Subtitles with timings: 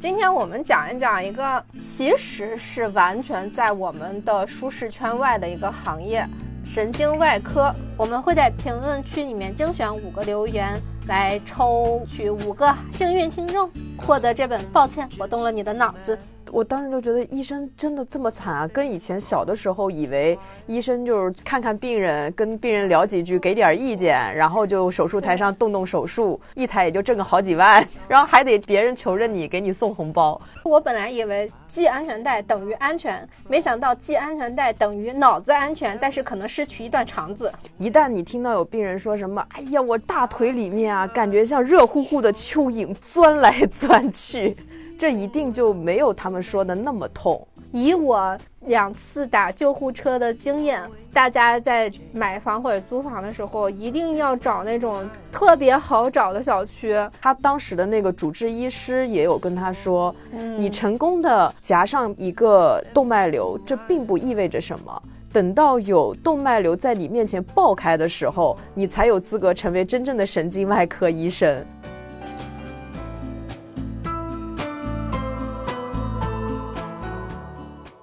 [0.00, 6.26] 今天我们讲一讲一个其实是完全在我们的舒适圈外的一个行业——
[6.64, 7.70] 神经外科。
[7.98, 16.16] 我们会在评论区里面精选五个留言，来抽取五个幸运听众，获得这本《抱歉，我动了你的脑子》。
[16.52, 30.40] 我当时就觉得医生真的这么惨啊，跟以前小的时候以为医生就是看看病人，跟病人聊几句，给点意见，然后就手术台上动动手术，一台也就挣个好几万， 然后还得别人求着你给你送红包。
[30.64, 37.50] 我本来以为系安全带等于安全，没想到系安全带等于脑子安全，但是可能失去一段肠子。
[37.78, 44.56] 一旦你听到有病人说什么，哎呀，我大腿里面啊，感觉像热乎乎的蚯蚓钻来钻去。
[45.00, 47.48] 这一定就没有他们说的那么痛。
[47.72, 48.36] 以我
[48.66, 56.94] 两次打救护车的经验，大家在买房或者租房的时候，一定要找那种特别好找的小区。
[57.18, 60.14] 他当时的那个主治医师也有跟他说
[60.58, 65.02] ：“你成功的夹上一个动脉瘤，这并不意味着什么。
[65.32, 71.64] 等到有动脉瘤在你面前爆开的时候，你才有资格成为真正的神经外科医生。”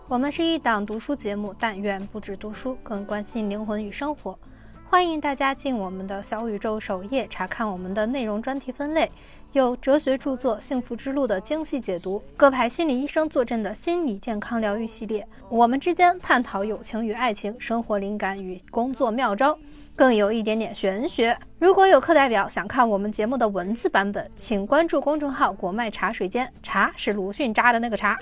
[0.09, 4.39] 我们是一档读书节目，但愿不止读书，更关心灵魂与生活。
[4.85, 9.11] 欢迎大家进我们的小宇宙首页查看我们的内容专题分类，
[9.51, 19.59] 有哲学著作《幸福之路》的精细解读，各派心理医生坐镇的心理健康疗愈系列，我们之间探讨友情与爱情、生活灵感与工作妙招，
[19.93, 21.37] 更有一点点玄学。
[21.59, 28.17] 如果有课代表想看我们节目的文字版本，请关注公众号“国脉茶水间”，茶是鲁迅扎的那个茶。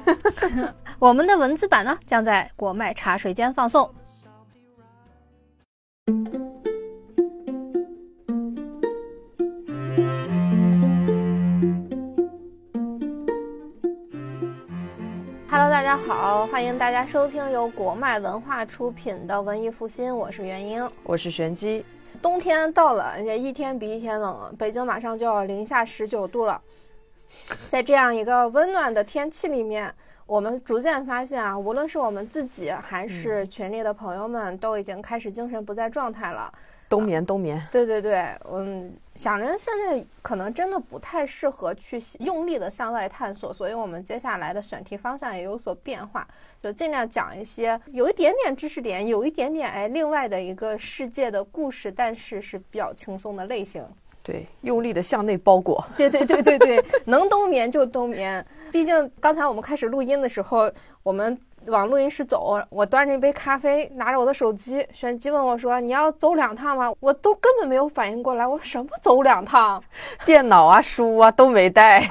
[0.98, 3.88] 我们的文字版呢，将在国脉茶水间放送。
[15.50, 21.84] Hello，大家好，欢迎大家收听由国脉文化出品的文艺复兴，我是元英，我是玄机。
[22.20, 26.60] 冬天到了，也一天比一天冷，北京马上就要零下十九度了。
[27.68, 29.92] 在这样一个温暖的天气里面，
[30.26, 36.52] 我们逐渐发现啊，无论是我们自己还是群里的朋友们，都已经开始精神不在状态了。
[36.88, 37.66] 冬眠，冬眠。
[37.72, 46.28] 对对对，嗯，想着现在可能真的不太适合去用力的向外探索，所以我们接下来的选题方向也有所变化，
[46.62, 53.82] 就尽量讲一些有一点点知识点，有一点点哎另外的一个世界的故事，但是是比较轻松的类型。
[54.22, 55.84] 对，用力的向内包裹。
[55.96, 58.44] 对对对对对， 能冬眠就冬眠。
[58.70, 60.70] 毕竟刚才我们开始录音的时候，
[61.02, 69.82] 我们往录音室走，我端着一杯咖啡，拿着我的手机，玄机问我说：“你要走两趟吗？”我都根本没有反应过来，我什么走两趟？
[70.24, 72.08] 电脑啊、书啊都没带，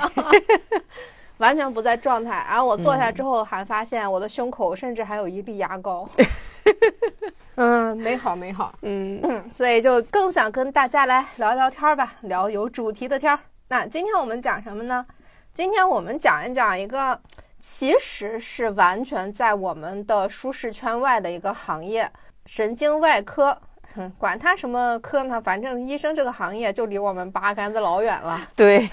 [1.41, 2.45] 完全不在状态。
[2.47, 6.07] 然后我坐下之后，还发现我的胸口甚至还有一粒牙膏。
[7.55, 13.39] 嗯，美好美好，嗯嗯，所以就更想跟大家来聊聊天儿吧，聊有主题的天儿。
[13.67, 15.05] 那今天我们讲什么呢？
[15.53, 17.19] 今天我们讲一讲一个
[17.59, 22.09] 其实是完全在我们的舒适圈外的一个行业——
[22.45, 23.57] 神经外科。
[23.95, 28.39] 哼，管他什么科呢，反正医生这个行业就离我们八竿子老远了。
[28.55, 28.89] 对，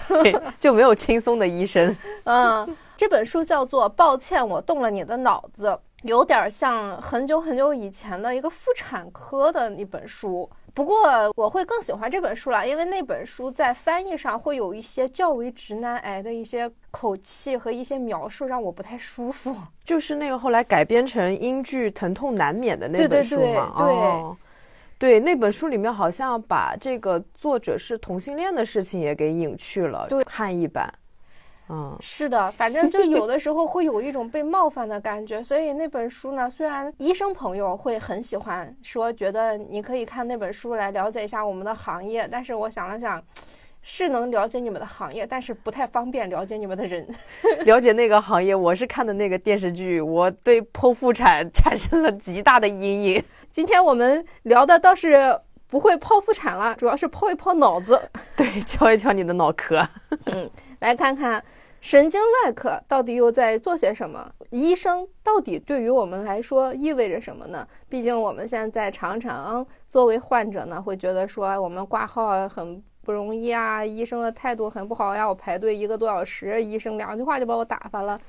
[0.57, 1.95] 就没有轻松的医生。
[2.25, 5.67] 嗯，这本书叫做《抱歉，我动了你的脑子》。
[6.03, 10.95] 有点像很久很久以前的一个妇产科的一本书，不过
[11.35, 19.53] 我会更喜欢这本书了，因为那本书在翻译上会有一些较为直男癌的一些口气和一些描述，让我不太舒服。
[19.83, 23.73] 就是那个后来改编成英剧《疼痛难免》的那本书嘛？
[23.77, 24.37] 对，对，
[25.21, 30.93] 那本书里面好像把这个作者是同性恋的事情也给隐去了，汉译版。
[31.69, 43.23] 嗯，是的，反正就有的时候会有一种被冒犯的感觉，所以那本书呢，虽然医生朋友会很喜欢，说觉得你可以看那本书来了解一下我们的行业，但是我想了想，
[43.83, 47.07] 是能了解你们的行业，但是不太方便了解你们的人。
[47.65, 53.23] 了解那个行业，我是看的那个电视剧，我对剖腹产产生了极大的阴影。
[53.51, 57.99] 今天我们聊的倒是不会剖腹产了，主要是剖一剖脑子，
[58.35, 59.87] 对，敲一敲你的脑壳。
[60.25, 60.49] 嗯，
[60.79, 61.43] 来看看。
[61.81, 64.29] 神经外科到底又在做些什么？
[64.49, 67.65] 医生到底对于我们来说意味着什么呢？
[67.87, 78.19] 毕竟我们现在常常作为患者呢，会觉得说我们挂号很不容易啊，医生的态度很不好呀，我排队一个多小时，医生两句话就把我打发了。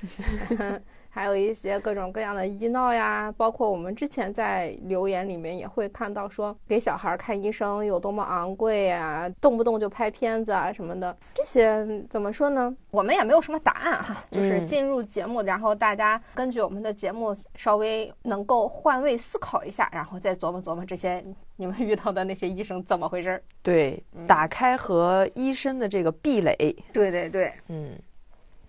[1.13, 11.17] 还有一些各种各样的医闹呀，包括我们之前在留言里面也会看到说，给小孩看医生有多么昂贵呀，动不动就拍片子啊什么的。
[11.35, 12.75] 这些怎么说呢？
[12.93, 21.25] 我们也没有什么答案哈，就是进入节目，然后大家根据我们的节目稍微能够换位思考一下，然后再琢磨琢磨这些
[21.57, 23.43] 你们遇到的那些医生怎么回事儿。
[23.63, 26.55] 对，打开和医生的这个壁垒。
[26.93, 27.99] 对对对，嗯。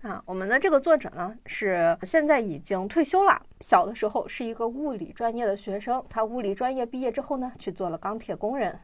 [0.02, 3.40] 啊，我们的这个作者呢是现在已经退休了。
[3.60, 8.76] 小的时候是一个物理专业的学生，他物理专业毕业之后呢，去做了钢铁工人，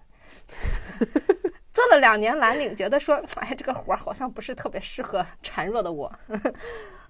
[1.75, 6.13] 做了两年蓝领，觉得说，哎，这个活儿好像不是特别适合 孱弱的我，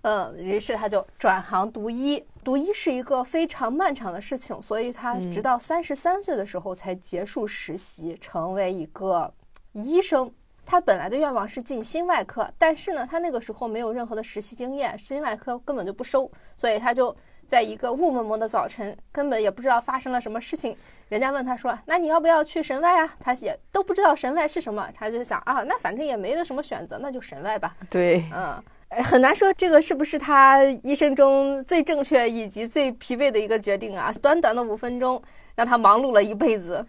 [0.01, 2.25] 嗯，于是他就转行读医。
[2.43, 9.35] 读医是一个非常漫长的事情，所以他直到三十三岁的时候才结束实习，成为一个
[9.73, 10.33] 医生。
[10.71, 17.17] 他本来的愿望是进心外科，但是呢，他那个时候没有任何的实习经验，心外科根本就不收，所以他就
[17.49, 20.77] 在一个雾蒙蒙的早晨，根本也不知道发生了什么事情。
[21.09, 27.75] 人家问他说：“那你要不要去神外啊？”他也都不知道神外是什么，他就想啊，那反正也没得什么选择，那就神外吧。
[27.89, 28.63] 对，嗯，
[29.03, 34.13] 很难说这个是不是他一生中最正确以及最疲惫的一个决定啊？
[34.21, 35.23] 短短的五分钟，
[35.55, 36.87] 让他忙碌了一辈子。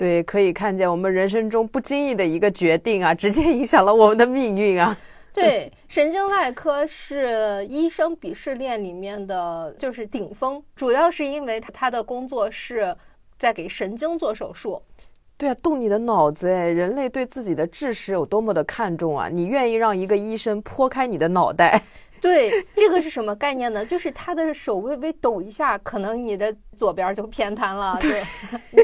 [0.00, 4.96] 对，可以看见我们人生中不经意的一个决定啊，直接影响了我们的命运啊。
[5.30, 12.96] 对，神经外科是医生鄙视链里面的就是顶峰，主要是因为他他的工作是
[13.38, 14.82] 在给神经做手术。
[15.36, 16.66] 对啊，动你的脑子哎！
[16.66, 19.28] 人类对自己的智识有多么的看重啊？
[19.30, 21.82] 你愿意让一个医生剖开你的脑袋？
[22.20, 23.84] 对，这个是什么概念呢？
[23.84, 27.96] 就是他的手微微抖一下，可能你的左边就偏瘫了。
[28.00, 28.22] 对，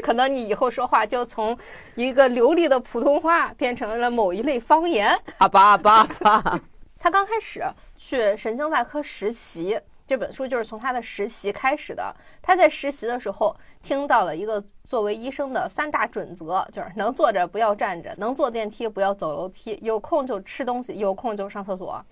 [0.01, 1.57] 可能你以后说话就从
[1.95, 5.15] 一个流利的普通话变成了某一类方言。
[5.37, 6.61] 阿巴阿巴阿巴。
[6.99, 7.63] 他刚开始
[7.95, 12.15] 去神经外科实习，这本书就是从他的实习开始的。
[12.41, 22.03] 他在实习的时候听到了一个作为医生的三大准则，就是能坐着不要站着，能坐电梯不要走楼梯，有空就吃东西，有空就上厕所。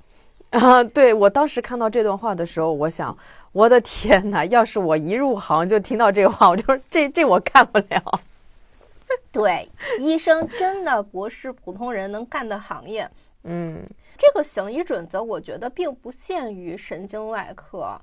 [0.51, 3.17] 啊，对我当时看到这段话的时候，我想，
[3.51, 4.45] 我的天哪！
[4.45, 8.21] 要是我一入行就听到这话，我就说这这我干不了。
[9.31, 9.67] 对，
[9.99, 13.09] 医生真的不是普通人能干的行业。
[13.43, 13.83] 嗯，
[14.17, 17.99] 这个行医准则，我觉得并不限于神经外科，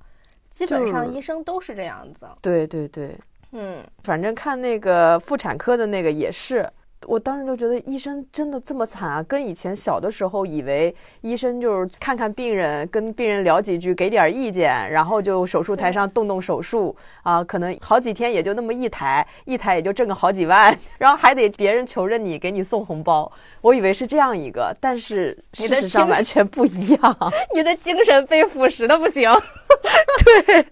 [0.51, 2.27] 基本上医生都是这样子。
[2.41, 3.17] 对对对，
[3.53, 6.69] 嗯，反正看那个妇产科的那个也是。
[7.07, 9.23] 我当时就觉得医生真的这么惨啊！
[9.23, 23.31] 跟以前小的时候以为医生就是看看病人，跟病人聊几句，给点意见，然后就手术台上动动手术啊，可能好几天也就那么一台，一台也就挣个好几万， 然后还得别人求着你给你送红包。
[23.61, 27.17] 我以为是这样一个，但是事实上完全不一样。
[27.55, 29.31] 你的精神被腐蚀的不行。
[30.47, 30.67] 对，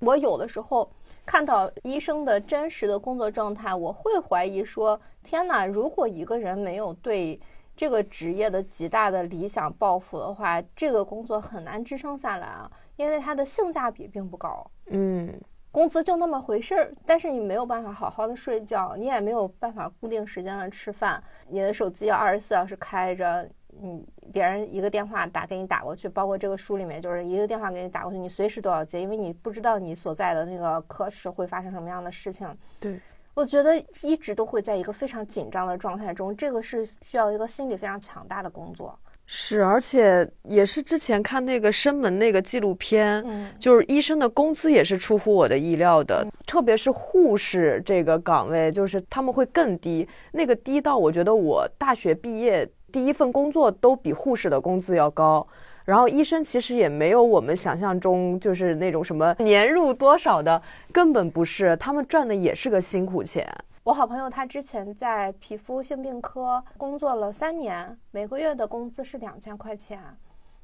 [0.00, 0.90] 我有的时候。
[1.26, 5.66] 看到医生的真实的工作状态，我会怀疑说：天哪！
[5.66, 7.38] 如果一个人没有对
[7.76, 14.64] 这个职业的极大的理想抱负的话，这个工作很难支撑下来啊，因为它的性价比并不高。
[14.86, 15.38] 嗯，
[15.72, 23.46] 工资就那么回事儿，但是你没有办法好好的睡觉，你也没有办法固定时间的吃饭，你的手机要二十四小时开着。
[23.82, 32.48] 嗯，别人一个电话打给你打过去，包括这个书里面，就是一个电话给你打过去，你随时都要接，因为你不知道你所在的那个科室会发生什么样的事情。
[32.80, 32.98] 对，
[33.34, 38.98] 我觉得一直都会在一个非常紧张的状态中，这个是需要一个心理非常强大的工作。
[39.28, 52.66] 是，而且也是之前看那个生门那个纪录片，嗯，就是医生的工资也是出乎我的意料的，特别是护士这个岗位，就是他们会更低，那个低到我觉得我大学毕业。
[52.96, 55.46] 第一份工作都比护士的工资要高，
[55.84, 63.46] 然后医生其实也没有我们想象中就是那种什么年入多少的，根本不是，他们赚的也是个辛苦钱。
[63.84, 70.00] 我好朋友他之前在皮肤性病科工作了三年，每个月的工资是两千块钱，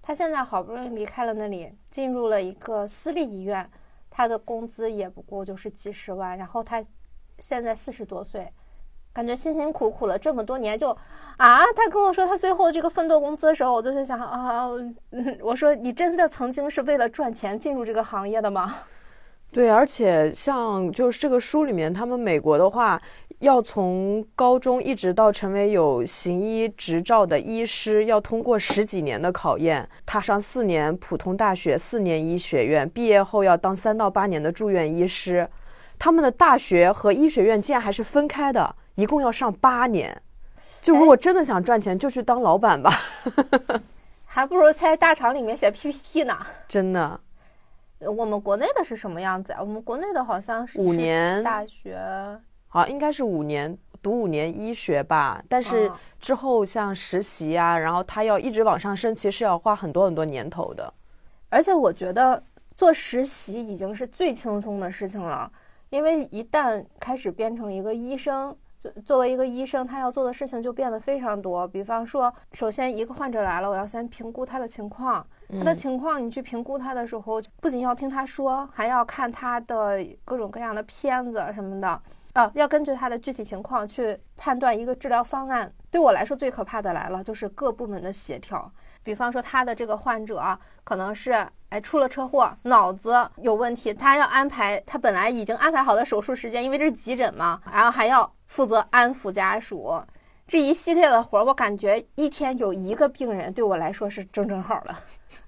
[0.00, 3.70] 他现在好不容易离开了那里，进入了一个私立医院，
[4.08, 6.82] 他的工资也不过就是几十万，然后他
[7.36, 8.50] 现在四十多岁。
[9.12, 10.88] 感觉辛辛苦苦了这么多年，就
[11.36, 14.66] 啊，他跟我说他最后这个奋斗工资的时候，我就在想啊，
[15.42, 18.74] 我说你真的曾经是为了赚钱进入这个行业的吗？
[19.50, 22.98] 对，而且像就是这个书里面，他们美国的话，
[23.40, 35.46] 要从高中一直到成为有行医执照的医师，要通过十几年的考验，他上四年普通大学，四年医学院，毕业后要当三到八年的住院医师。
[35.98, 38.74] 他们的大学和医学院竟然还是分开的。
[38.94, 40.20] 一共要上八年，
[40.80, 42.92] 就如果真的想赚钱，就去当老板吧。
[44.26, 46.36] 还不如在大厂里面写 PPT 呢。
[46.68, 47.20] 真的。
[48.00, 49.58] 我们国内的是什么样子啊？
[49.60, 51.96] 我们国内的好像是五年大学，
[52.66, 55.42] 好，应该是五年读五年医学吧。
[55.48, 60.92] 但是之后像实习啊，然后他要一直往上升，其实要花很多很多年头的。
[61.48, 62.42] 而且我觉得
[62.74, 65.52] 做实习已经是最轻松的事情了，
[65.90, 68.56] 因为一旦开始变成一个医生。
[68.82, 71.68] 作作为一个医生，他要做的事情就变得非常多。
[71.68, 75.24] 比方说，首先一个患者来了，我要先评估他的情况。
[75.56, 82.02] 他的情况，你去评估他的时候，不仅要听他说，还要看他的各种各样的片子什么的。
[82.32, 85.72] 啊，要根据他的具体情况去判断一个治疗方案。
[85.88, 88.68] 对我来说，最可怕的来了，就是各部门的协调。
[89.04, 98.32] 比方说，他的这个患者可能是哎出了车祸，脑子有问题，他要安排他本来已经安排好的手术时间，因为这是急诊嘛，然后还要。
[98.52, 99.98] 负责安抚家属，
[100.46, 105.00] 这一系列的活儿，我感觉一天有一个病人对我来说是正正好了。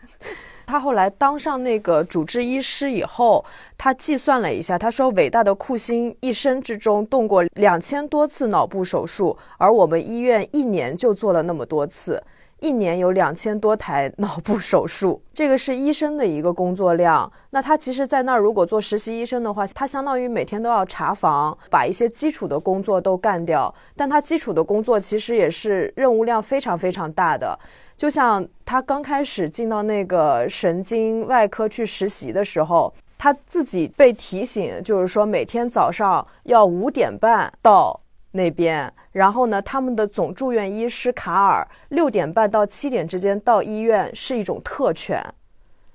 [0.65, 3.45] 他后来当上那个主治医师以后，
[3.77, 12.23] 他计算了一下，他说：“伟大的库欣一生之中动过两千多次脑部手术，而我们医院一年就做了那么多次。”
[12.65, 17.31] 一年有两千多台脑部手术， 这个是医生的一个工作量。
[17.51, 23.73] 那他其实，在那儿如果做实习医生的话，他相当于每天都要查房，把一些基础的工作都干掉。
[23.95, 27.59] 但他基础的工作其实也是任务量非常非常大的。
[27.95, 38.01] 就像他刚开始进到那个神经外科去实习的时候，他自己被提醒，就是说每天早上要五点半到。
[38.37, 39.63] 那边，然后呢？
[39.63, 45.25] 他们的总住院医师卡尔六点半到七点之间到医院是一种特权，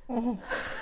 [0.08, 0.38] 嗯，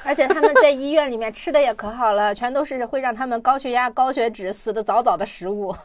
[0.06, 5.76] 而且他们在医院里面吃的也可好了，全都是会让他们高血压、高血脂死的早早的食物。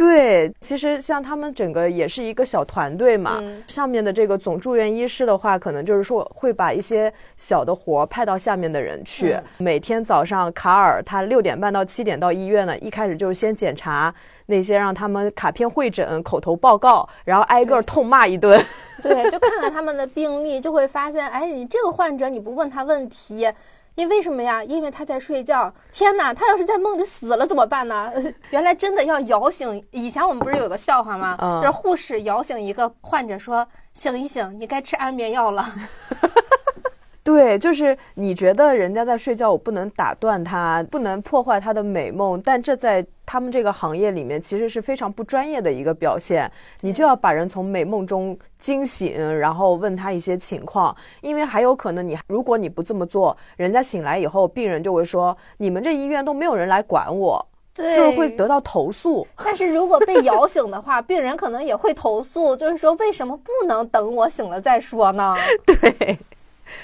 [0.00, 3.38] 对，其实像他们整个也是一个小团队嘛。
[3.66, 9.36] 上面的这个总住院医师的话，可能就是说会把一些小的活派到下面的人去。
[9.58, 14.12] 每天早上，卡尔他六点半到七点到医院呢，一开始就是先检查
[14.46, 18.58] 那些让他们卡片会诊、口头报告，然后挨个痛骂一顿。
[19.02, 23.46] 对，就看看他们的病历，就会发现，哎，你这个患者你不问他问题。
[24.00, 24.64] 因为什么呀？
[24.64, 25.70] 因为他在睡觉。
[25.92, 28.10] 天哪，他要是在梦里死了怎么办呢？
[28.48, 29.86] 原来真的要摇醒。
[29.90, 31.36] 以前我们不是有个笑话吗？
[31.60, 35.68] 就是护士摇醒一个患者说：“醒一醒，你该吃安眠药了。
[37.22, 46.50] ”对，就是你觉得人家在睡觉，我不能打断他，不能破坏他的美梦，但这在他们这个行业里面其实是非常不专业的一个表现。
[46.80, 59.26] 你就要把人从美梦中惊醒，然后问他一些情况，因为还有可能你如果你不这么做，人家醒来以后，病人就会说你们这医院都没有人来管我，就是会得到投诉。
[59.44, 65.36] 但是如果被摇醒的话，病人可能也会投诉，就是说为什么不能等我醒了再说呢？
[65.66, 66.18] 对。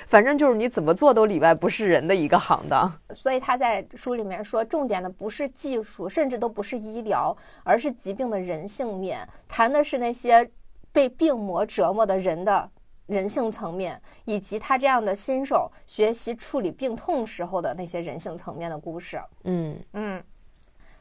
[0.07, 10.50] 反正就是你怎么做都里外不是人的一个行当，所以他在书里面说，重点的不是技术，甚至都不是医疗，而是疾病的人性面，谈的是那些
[10.93, 12.71] 被病魔折磨的人的
[13.07, 19.21] 人性层面，以及他这样的新手学习处理病痛时候的那些人性层面的故事。
[19.45, 20.23] 嗯嗯。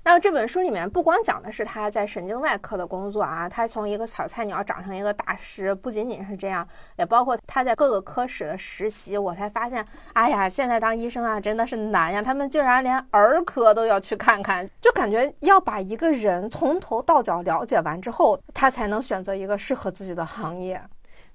[0.08, 6.66] 那这本书里面不光讲的是他在神经外科的工作啊，他从一个小菜鸟长成一个大师，不仅仅是这样，
[6.98, 9.18] 也包括他在各个科室的实习。
[9.18, 9.84] 我才发现，
[10.14, 12.22] 哎呀，现在当医生啊真的是难呀！
[12.22, 20.80] 他们竟然连儿科都要去看看，就感觉要把一个人从头到脚了解完之后，他才能选择一个适合自己的行业。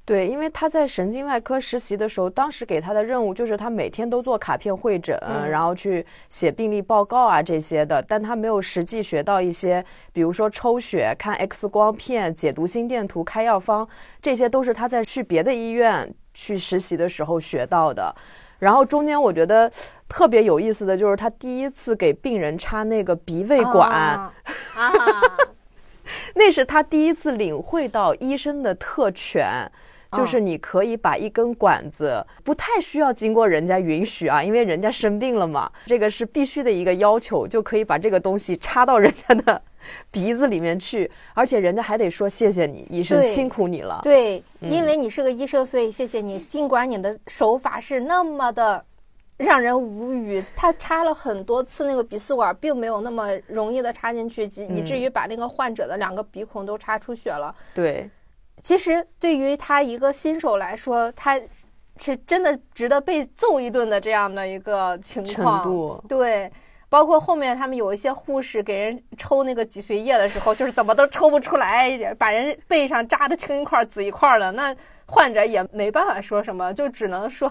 [0.03, 5.17] 对，因为他在神经外科实习的时候，当时给他的任务就是他每天都做卡片会诊，
[5.49, 13.89] 然后去写病历报告啊这些的，但他没有实际学到一些，比如说抽血、看 X 光片、解读心电图、开药方，
[14.21, 18.13] 这些都是他在去别的医院去实习的时候学到的。
[18.59, 19.71] 然后中间我觉得
[20.09, 24.35] 特别有意思的就是他第一次给病人插那个鼻胃管，啊，
[26.35, 29.71] 那是他第一次领会到医生的特权。
[30.13, 39.63] 就是你可以把一根管子，不太需要经过人家允许啊，因为人家生病了嘛，这个是必须的一个要求，就可以把这个东西插到人家的
[40.11, 44.01] 鼻子里面去，而且人家还得说谢谢你，医生辛苦你了。
[44.03, 46.41] 对，因为你是个医生，所以谢谢你。
[46.41, 48.85] 尽管你的手法是那么的
[49.37, 57.55] 让人无语，他插了很多次那个鼻饲管，并没有那么容易的插进去，以至于把那个患者的两个鼻孔都插出血了。
[57.73, 58.11] 对。
[58.63, 61.41] 其实对于他一个新手来说，他
[61.99, 66.03] 是真的值得被揍一顿的这样的一个情况。
[66.09, 66.51] 对，
[66.89, 74.53] 包括后面他们有一些护士给人抽那个脊髓液的时候，就是怎么都抽不出来，把人背上扎的青一块紫一块的。
[74.53, 74.75] 那
[75.07, 77.51] 患者也没办法说什么，就只能说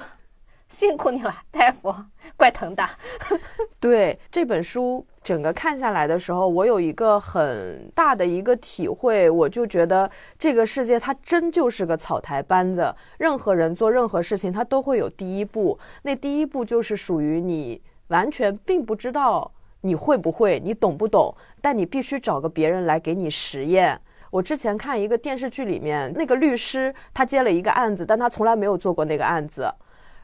[0.69, 1.93] 辛苦你了，大夫，
[2.37, 2.87] 怪疼的。
[3.81, 23.99] 对这本书整个看下来的时候，我有一个很大的一个体会，我就觉得这个世界它真就是个草台班子，任何人做任何事情，他都会有第一步，那第一步就是属于你完全并不知道你会不会，你懂不懂，但你必须找个别人来给你实验。
[24.29, 29.67] 我之前看一个电视剧里面，那个律师他接了一个案子，但他从来没有做过那个案子，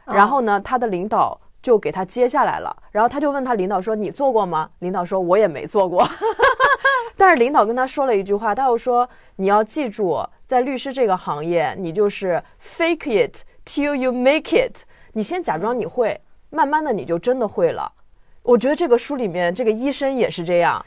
[0.05, 1.39] 然后呢，他的领导。
[1.65, 6.07] 就给他接下来了，然后他就问他领导说：“你做过吗？”领导说：“我也没做过。
[7.17, 14.83] ”但是领导跟他说了一句话，他又说：“你要记住，在律师这个行业，你就是 fake it till you make it。
[15.13, 16.21] 你先假装你会，
[16.51, 17.91] 慢慢的你就真的会了。”
[18.43, 20.85] 我觉得这个书里面这个医生也是这样。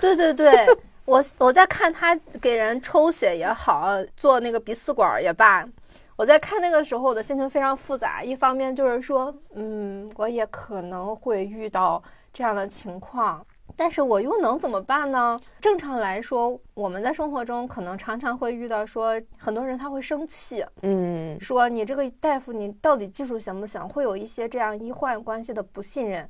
[0.00, 0.68] 对对对，
[1.04, 5.66] 我我在看他给人抽血也好，做那个鼻饲管也罢。
[6.16, 8.22] 我在看那个时候，我的心情非常复杂。
[8.22, 12.02] 一方面就是说，嗯，我也可能会遇到
[12.32, 13.44] 这样的情况，
[13.76, 15.40] 但是我又能怎么办呢？
[15.60, 23.88] 正常来说，我们在生活中可能常常会遇到，说很多人他会生气，嗯，说你这个大夫你到底技术行不行？
[23.88, 26.28] 会有一些这样医患关系的不信任。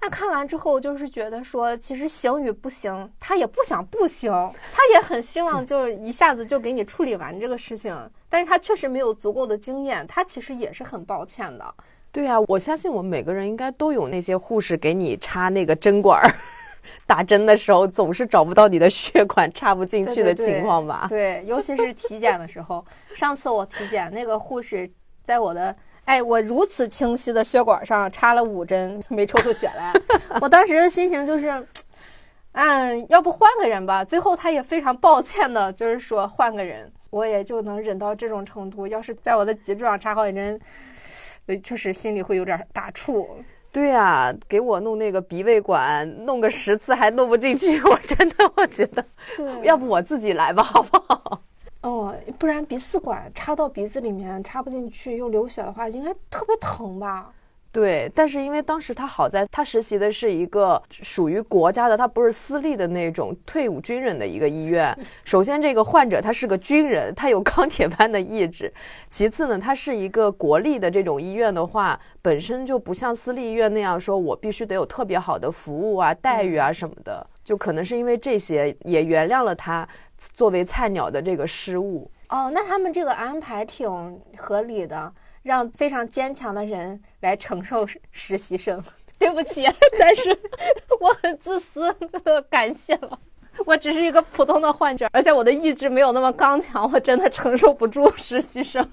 [0.00, 4.32] 那看完之后，就是觉得说，其实行与不行，他也不想不行，
[4.72, 7.94] 他也很希望就一下子就给你处理完这个事情，
[8.28, 11.74] 但是他确实没有足够的经验，他其实也是很抱歉的。
[12.10, 16.34] 对呀，我相信我们每个人应该都有那些护士给你插那个针管儿，
[17.06, 21.06] 打针的时候总是找不到你的血管插不进去的情况吧？
[21.08, 24.90] 对，尤其是体检的时候，上次我体检那个护士
[25.22, 25.74] 在我的。
[26.04, 29.92] 哎，我如此清晰的血管上插了五针，没抽出血来。
[30.40, 31.50] 我当时的心情就是，
[32.52, 34.02] 嗯，要不换个人吧。
[34.02, 38.86] 最后他也非常抱歉的，就是说换个人，我也就能忍到这种程度。
[38.86, 40.60] 要是在我的脊柱上插好几针，
[41.62, 43.26] 确实心里会有点打怵。
[43.70, 49.04] 对呀，给我弄那个鼻胃管，弄个十次还弄不进去， 我真的我觉得，
[49.62, 51.42] 要不我自己来吧，好不好？
[51.82, 57.30] 哦，不然鼻饲管插到鼻子里面插不进去又流血的话，应该特别疼吧？
[57.70, 64.96] 对，但是因为当时他好在他实习的是一个属于国家的，他不是私立的那种退伍军人的一个医院。
[65.24, 68.68] 首先，这个患者他是个军人，他有钢铁般的意志；
[69.10, 77.24] 其次呢，他是一个国立的这种医院的话，本身就不像私立医院那样说我必须得有特别好的服务啊、待遇啊什么的。
[77.44, 79.86] 就可能是因为这些，也原谅了他。
[80.34, 83.88] 作为菜鸟的这个失误哦，那他们这个安排挺
[84.36, 88.82] 合理的，让非常坚强的人来承受实习生。
[89.18, 89.64] 对不起，
[89.98, 90.30] 但是
[91.00, 91.92] 我很自私，
[92.48, 93.18] 感谢了。
[93.66, 98.88] 我只是一个普通的患者，而且我的意志没有那么刚强，我真的承受不住实习生。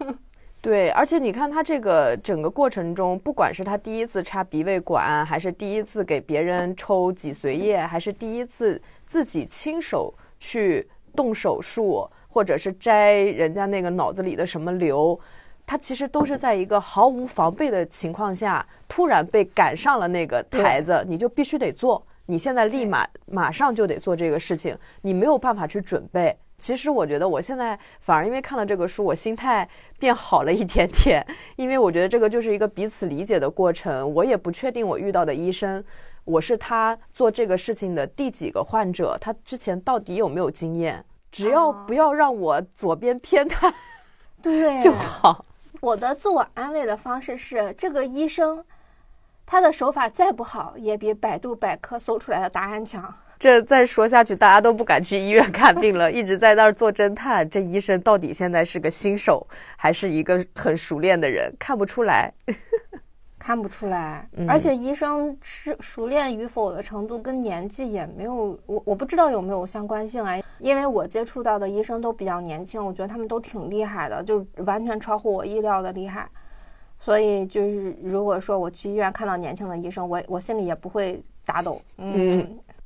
[0.62, 10.90] 对，而且你看他这个整个过程中，不管是他第一次插鼻胃管，还是第一次给别人抽脊髓液，还是第一次自己亲手去。
[11.16, 15.18] 动手术，或者是摘人家那个脑子里的什么瘤，
[15.66, 26.38] 他其实都是在一个毫无防备的情况下，突然被赶上了那个台子，你就必须得做，你现在立马马上就得做这个事情，你没有办法去准备。
[26.58, 29.68] 其实我觉得我现在反而因为看了这个书，我心态
[30.00, 31.26] 变好了一点点，
[31.58, 34.14] 因为我觉得这个就是一个彼此理解的过程。
[34.14, 35.84] 我也不确定我遇到的医生，
[36.24, 41.04] 我是他做这个事情的第几个患者，他之前到底有没有经验？
[41.30, 43.74] 只要不要让我左边偏瘫，
[44.42, 45.44] 对就好。
[45.82, 48.64] 我的自我安慰的方式是，这个医生
[49.46, 53.14] 他的手法再不好，也比百度百科搜出来的答案强。
[53.38, 57.48] 这再说下去，大家都不敢去医院看病了，一直在那儿做侦探。
[57.48, 61.54] 这医生到底现在是个新手，还是一个很熟练的人？
[61.60, 62.34] 看不出来，
[63.46, 64.28] 看不出来。
[64.48, 70.36] 而且医生是熟练与否的程度跟年纪也没有，我我不知道有没有相关性啊。
[70.58, 76.28] 因为我接触到的医生都比较年轻，我觉得他们都挺厉害的，就完全超乎我意料的厉害。
[76.98, 81.80] 所以就是如果说我去医院看到年轻的医生，我我心里也不会打抖。
[81.98, 82.32] 嗯。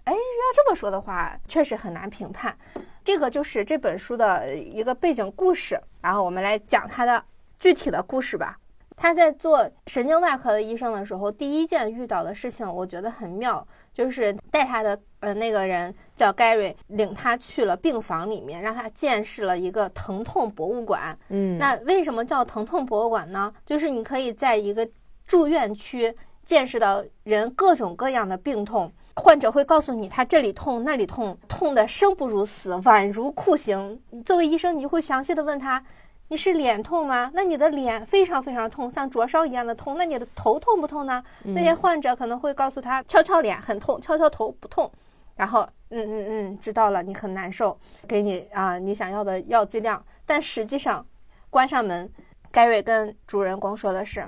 [0.04, 2.54] 哎，要这么说的话，确实很难评判。
[3.02, 7.24] 这个就是这本书的一个背景故事，然后我们来讲它的
[7.60, 8.58] 具体的故事吧。
[9.02, 21.18] 他在做神经外科的医生的时候，第一件遇到的事情，我觉得很妙，就是带他的呃那个人叫 Gary，领他去了病房里面，让他见识了一个疼痛博物馆。
[21.30, 23.54] 嗯，那为什么叫疼痛博物馆呢？
[23.66, 24.86] 就是你可以在一个
[25.26, 28.92] 住院区见识到人各种各样的病痛。
[29.16, 34.02] 患者会告诉你，他这里痛，那里痛，痛的生不如死，宛如酷刑。
[34.26, 35.84] 作为医生，你会详细的问他，
[36.30, 37.32] 你是脸痛吗？
[37.34, 39.98] 那你的脸非常非常痛，像灼烧一样的痛。
[39.98, 41.24] 那你的头痛不痛呢？
[41.44, 44.90] 那些患者可能会告诉他，敲敲脸很痛，敲敲头不痛。
[45.36, 47.76] 然后，嗯嗯嗯，知道了，你很难受，
[48.08, 50.04] 给你啊你想要的药剂量。
[50.26, 51.04] 但实际上，
[51.50, 52.08] 关上门，
[52.52, 54.28] 盖瑞跟主人公说的是，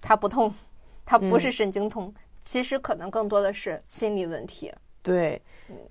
[0.00, 0.52] 他不痛，
[1.04, 4.72] 他不是神经痛，其实可能更多的是心理问题。
[5.00, 5.40] 对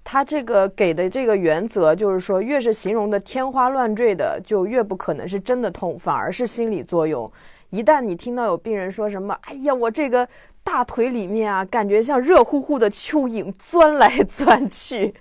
[0.04, 7.30] 他这个给的这个原则就是说，越是形容的天花乱坠的，就越不可能是真的痛，反而是心理作用。
[7.72, 10.28] 一旦你听到有病人说什么，哎呀，我这个
[10.64, 15.14] 大腿里面啊，感觉像热乎乎的蚯蚓钻来 钻去，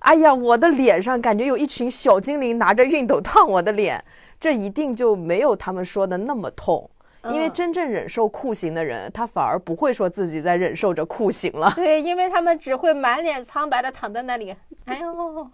[0.00, 4.04] 哎呀，我的脸上感觉有一群小精灵拿着熨斗烫我的脸，
[4.38, 6.90] 这一定就没有他们说的那么痛。
[7.30, 11.72] 因为真正忍受酷刑的人，他反而不会说自己在忍受着酷刑了。
[11.76, 14.54] 对，因为他们只会满脸苍白的躺在那里。
[14.86, 15.50] 哎呦，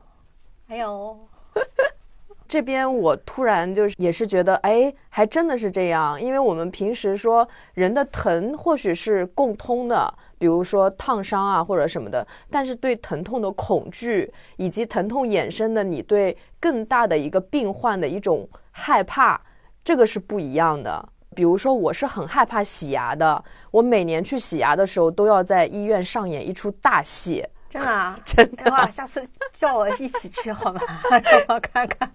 [0.69, 1.19] 哎呦，
[2.49, 6.21] 这边我突然就是也是觉得，哎，还真的是这样。
[6.21, 19.39] 因为我们平时说人的疼或许是共通的，比如说烫伤啊或者什么的，但是对疼痛的恐惧以及疼痛衍生的你对更大的一个病患的一种害怕，
[19.85, 21.07] 这个是不一样的。
[21.39, 23.45] 比如说，我是很害怕洗牙的。
[23.71, 27.47] 我每年去洗牙的时候，都要在医院上演一出大戏。
[27.71, 28.69] 真的啊， 真的。
[28.73, 30.81] 哇，下次叫我一起去好吗？
[31.09, 32.11] 让我看看。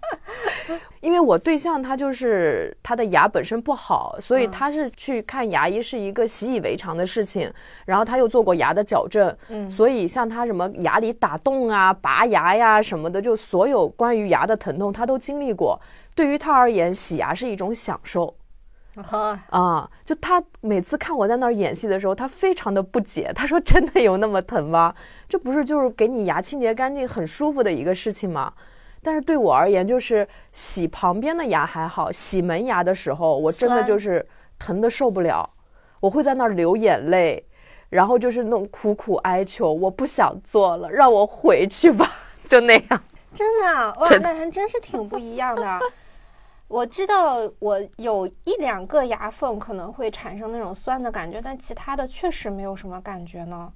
[1.00, 7.50] 因为我对象他就是他的牙本身不好，所以他是去看牙医是一个习以为常的事情。
[7.86, 15.80] 然后他又做过牙的矫正，嗯，所以像他什么牙里打洞啊、拔牙呀什么的，就所有关于牙的疼痛他都经历过。
[16.14, 18.36] 对于他而言，洗牙是一种享受。
[19.50, 23.32] 啊，就他每次看我在那儿演戏的时候，他非常的不解。
[23.36, 24.94] 他说：“真的有那么疼吗？
[25.28, 28.54] 这不是就是给你牙清洁干净、很舒服的一个事情吗？”
[29.02, 34.26] 但是对我而言，就是洗旁边的牙还好，洗门牙的时候，我真的就是
[34.58, 35.50] 疼的受不了，
[36.00, 37.44] 我会在那儿流眼泪，
[37.90, 42.10] 然后就是那种苦苦哀求：“我不想做了，让我回去吧。
[42.48, 43.04] ”就那样。
[43.34, 45.80] 真的哇，那还真是挺不一样的。
[46.74, 53.72] 我知道我有一两个牙缝可能会产生那种酸的感觉，但其他的确实没有什么感觉呢。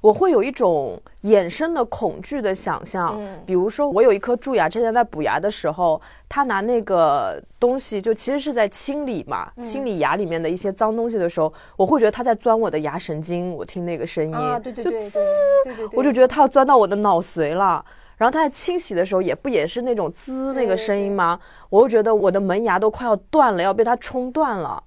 [0.00, 15.10] 我会有一种衍生的恐惧的想象，比如说我有一颗蛀牙，之前在补牙的时候，他拿那个东西就其实是在清理嘛，清理牙里面的一些脏东西的时候，我会觉得他在钻我的牙神经，我听那个声音，对对对，
[15.92, 17.84] 我就觉得他要钻到我的脑髓了。
[18.22, 21.40] 然后它在清洗的时候，也不也是那种滋那个声音吗？
[21.68, 24.80] 我又觉得我的门牙都快要断了，要被它冲断了，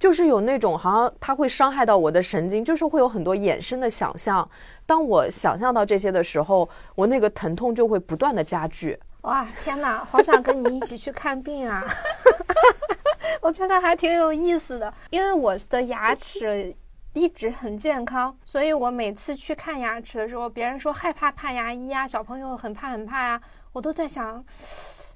[0.00, 4.50] 就是有那种好像它会伤害到我的神经，就是会有很多衍生的想象。
[4.84, 8.98] 当我想象到这些的时候，我那个疼痛就会不断的加剧。
[9.20, 11.86] 哇，天哪，好想跟你一起去看病啊！
[13.40, 16.74] 我觉得还挺有意思的，因为我的牙齿。
[17.14, 23.40] 一直很健康，所以我每次去看牙齿的时候，别人说害怕看牙医啊，小朋友很怕很怕呀，
[23.72, 24.42] 我都在想，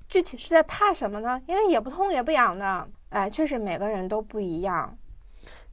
[0.07, 1.41] 具体是在怕什么呢？
[1.47, 4.95] 因为也不痛也不痒的，哎，确实每个人都不一样。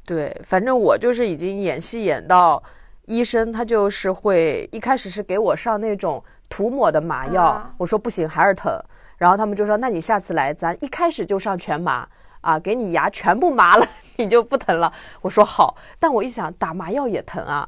[0.05, 2.61] 对，反正我就是已经演戏演到，
[3.05, 8.73] 医生他就是会一开始是给我上那种涂抹的麻药，我说不行还是疼，
[9.17, 12.07] 然后他们就说那你下次来咱一开始就上全麻。
[12.43, 14.93] 啊，给你牙全部麻了，你就不疼了。
[15.21, 17.67] 我说好，但我一想打麻药也疼啊，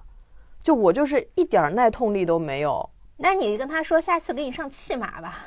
[0.62, 2.90] 就我就是一点耐痛力都没有。
[3.18, 5.40] 那你跟他说下次给你上气麻吧，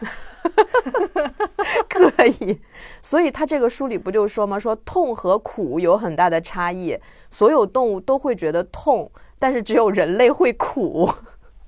[1.87, 2.59] 可以。
[3.03, 4.59] 所以他这个书里不就说吗？
[4.59, 6.99] 说痛和苦有很大的差异，
[7.31, 11.11] 所有动物都会觉得痛，但是只有人类会苦。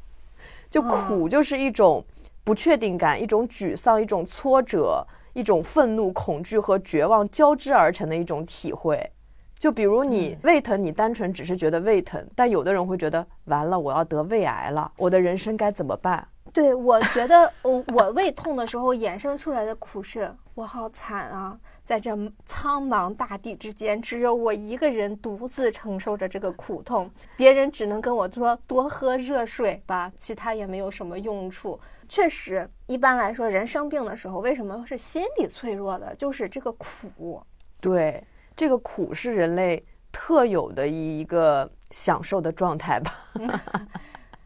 [0.70, 2.03] 就苦就是一种
[2.44, 5.07] 不确定感，一种沮丧，一种挫折。
[5.32, 9.10] 一种愤怒、恐惧和绝望交织而成的一种体会，
[9.58, 16.26] 就比如你胃疼，你单纯只是觉得胃疼，但有的人会觉得完了，我要得胃癌了，我的人生该怎么办？
[16.52, 22.10] 对我觉得，我我胃痛的时候衍生出来的苦是，我好惨啊，在这
[22.44, 31.78] 苍茫大地之间，只有我一个人独自承受着这个苦痛，别人只能跟我说多喝热水吧，其他也没有什么用处。
[32.11, 36.12] 确实，一般来说，人生病的时候，为什么是心理脆弱的？
[36.16, 37.40] 就是这个苦。
[37.81, 38.23] 对，
[38.57, 43.14] 这个苦是人类特有的一个享受的状态吧。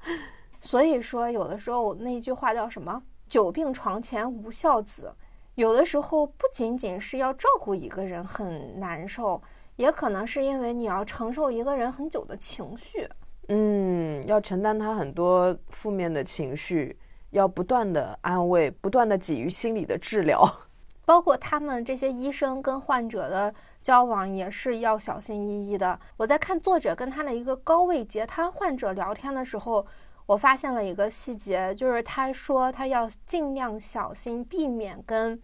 [0.61, 5.11] 所以说，有的时候那句话叫什么“久病床前无孝子”，
[5.57, 9.41] 有的时候不仅仅是要照顾一个人很难受，
[9.77, 13.09] 也可能是因为你要承受一个人很久的情绪。
[13.49, 16.99] 嗯，要承担他很多负面的情绪。
[17.35, 20.43] 要不断的安慰，不断的给予心理的治疗。
[21.05, 26.01] 包括他们这些医生跟患者的交往也是要小心翼翼的。
[26.17, 29.87] 我在看作者跟他的一个高位截瘫患者聊天的时候，
[30.25, 35.39] 我发现了一个细节，就是他说他要尽量小心避免跟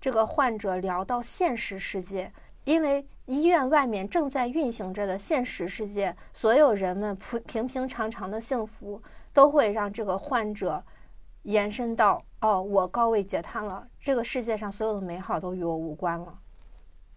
[0.00, 2.32] 这个患者聊到现实世界，
[2.64, 9.02] 因为医院外面正在运行着的现实世界，所有人们平平平常常的幸福
[9.34, 10.82] 都会让这个患者
[11.44, 16.38] 延伸到哦，我高位截瘫了，这个世界上所有的美好都与我无关了。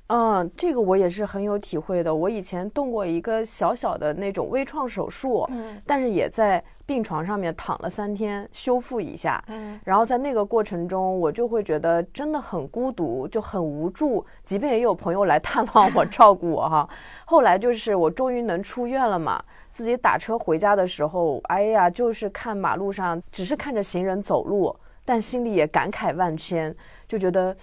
[0.08, 2.15] 嗯，这个我也是很有体会的。
[2.15, 9.43] 我以前动过一个小小的那种微创手术，嗯但是也在病床上面躺了三天修复一下。
[9.48, 14.26] 嗯然后在那个过程中，我就会觉得真的很孤独，就很无助。
[14.46, 16.89] 即便也有朋友来探望我、 照顾我哈。
[17.26, 26.74] 后来就是我终于能出院了嘛，自己打车回家的时候，哎呀，就是看马路上只是看着行人走路，但心里也感慨万千，
[27.10, 27.54] 就觉得。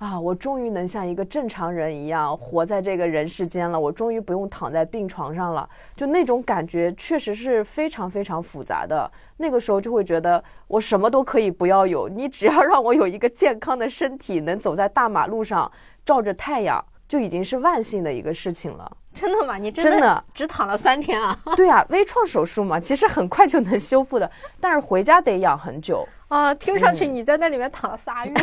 [0.00, 3.78] 啊，我终于能像一个正常人一样活在这个人世间了。
[3.78, 9.10] 我终于不用躺在病床上了，就那种感觉确实是非常非常复杂的。
[9.36, 15.70] 那个时候就会觉得我什么都可以不要有，你只要让我有一个健康的身体，能走在大马路上
[16.02, 18.90] 照着太阳，就已经是万幸的一个事情了。
[19.12, 19.58] 真的吗？
[19.58, 21.38] 你真真的只躺了三天啊？
[21.54, 26.08] 对啊，微创手术嘛，其实很快就能修复的，但是回家得养很久。
[26.28, 28.32] 啊，听上嗯去你在那里面躺了仨月。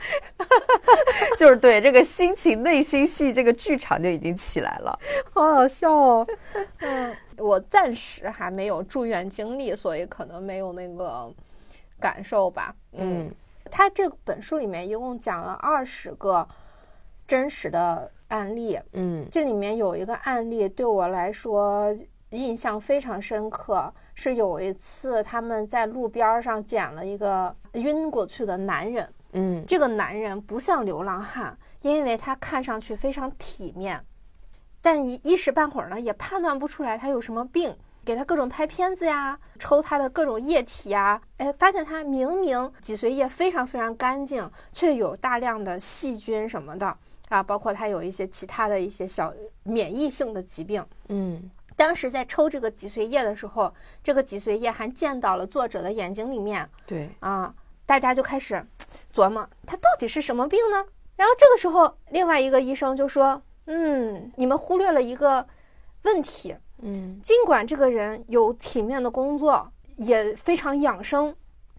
[1.38, 4.98] 就是对这个心情内心戏，这个剧场就已经起来了。
[5.32, 6.26] 好好笑哦。
[6.78, 11.32] 嗯，我暂时还没有住院经历，所以可能没有那个
[11.98, 12.74] 感受吧。
[12.92, 13.30] 嗯
[13.70, 16.46] 他这本书里面一共讲了二十个
[17.28, 21.96] 真实的案例，嗯这里面有一个案例对我来说
[22.30, 29.08] 印象非常深刻，是有一次他们在路边上捡了一个晕过去的男人。
[29.32, 34.04] 嗯这个男人不像流浪汉，因为他看上去非常体面，
[34.80, 37.76] 但一一时半会儿呢也判断不出来他有什么病。
[38.02, 46.96] 给他各种拍片子呀，抽他的各种液体呀，哎，发现他明明脊髓液非常非常干净，却有大量的细菌什么的
[47.28, 49.32] 啊，包括他有一些其他的一些小
[49.64, 50.84] 免疫性的疾病。
[51.08, 58.66] 嗯当时在抽这个脊髓液的时候，这个脊髓液还溅到了作者的眼睛里面，对，啊，大家就开始
[59.14, 60.84] 琢磨他到底是什么病呢？
[61.16, 65.46] 然后这个时候，另外一个医生就说：“嗯，你们忽略了一个
[66.04, 71.36] 问题，嗯，尽管这个人有体面的工作，也非常养生，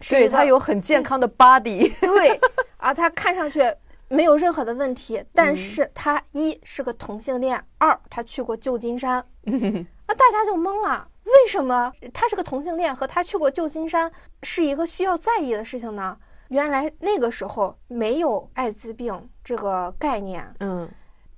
[0.08, 1.92] 对他有很健康的 body。
[2.00, 2.40] 对
[2.76, 3.60] 啊，他看上去
[4.06, 14.12] 没有任何的问题，但嗯是他一是个同性恋，二他去过旧金山，啊，大家就懵了，为什么他是个同性恋和他去过旧金山
[14.44, 16.16] 是一个需要在意的事情呢？
[16.52, 20.86] 原来那个时候没有艾滋病这个概念，嗯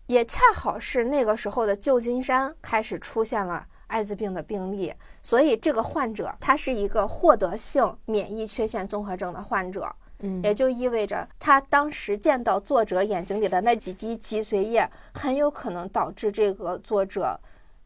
[0.07, 9.88] 也恰好是那个时候的旧金山开始出现了艾滋病的病例，所以这个患者他是一个获得性免疫缺陷综合症的患者。
[10.18, 17.38] 嗯也就意味着他当时见到作者眼睛里的那几滴脊髓液，很有可能导致这个作者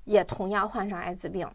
[0.04, 1.46] 也同样患上艾滋病。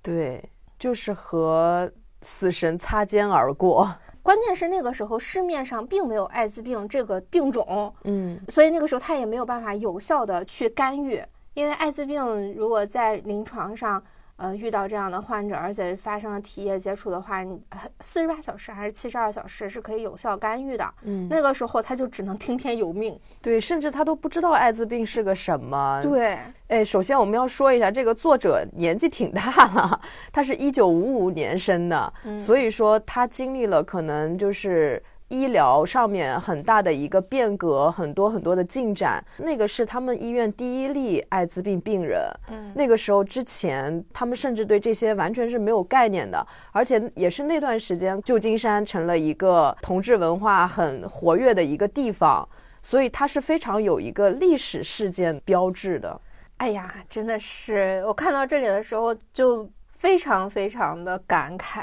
[0.00, 1.90] 对，就是和
[2.22, 3.92] 死神擦肩而过。
[4.22, 11.22] 关键是那个时候市面上并没有艾滋病这个病种，嗯所以那个时候他也没有办法有效的去干预。
[11.54, 14.00] 因为艾滋病如果在临床上，
[14.38, 17.60] 呃，遇到这样的患者，而且发生了体液接触的话，你
[17.98, 20.94] 四十八小时还是七十二小时是可以有效干预的。
[21.02, 23.18] 嗯，那个时候他就只能听天由命。
[23.42, 29.42] 对，甚至他都不知道艾滋病是个什么。，对，哎，首先我们要说一下，这个作者年纪挺大
[29.74, 30.00] 了，
[30.32, 35.02] 他是一九五五年生的，所以说他经历了可能就是。
[35.28, 39.24] 医疗上面很大的一个变革，很多很多的进展。
[39.36, 42.20] 那个是他们医院第一例艾滋病病人。
[42.50, 52.48] 嗯那个时候之前，他们甚至对这些完全是没有概念的，而且也是那段时间，旧金山成了一个同志文化很活跃的一个地方，
[52.82, 56.20] 所以它是非常有一个历史事件标志的。
[56.58, 61.82] 哎呀，真的是我看到这里的时候就非常非常的感慨。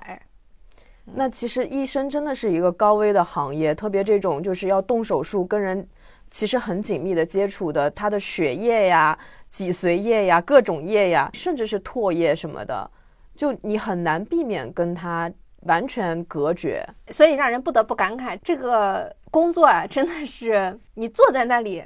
[1.13, 5.88] 那其实医生真的是一个高危的行业，特别这种就是要动手术，跟人
[6.32, 9.18] 其实很紧密的接触的，他的血液呀、
[9.50, 12.89] 脊髓液呀、各种液呀，甚至是唾液什么的，
[13.36, 16.84] 就你很难避免跟他完全隔绝。
[17.12, 21.84] 所以让人不得不感慨，这个工作啊，真的是你坐在那里，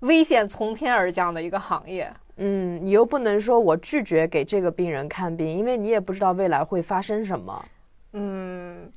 [0.00, 2.10] 危险从天而降的一个行业。
[2.38, 7.62] 嗯，你又不能说我拒绝给这个病人看病，因为你也不知道未来会发生什么。
[8.12, 8.90] 嗯，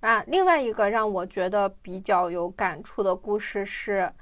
[0.00, 4.12] 啊，另外一个让我觉得比较有感触的故事是，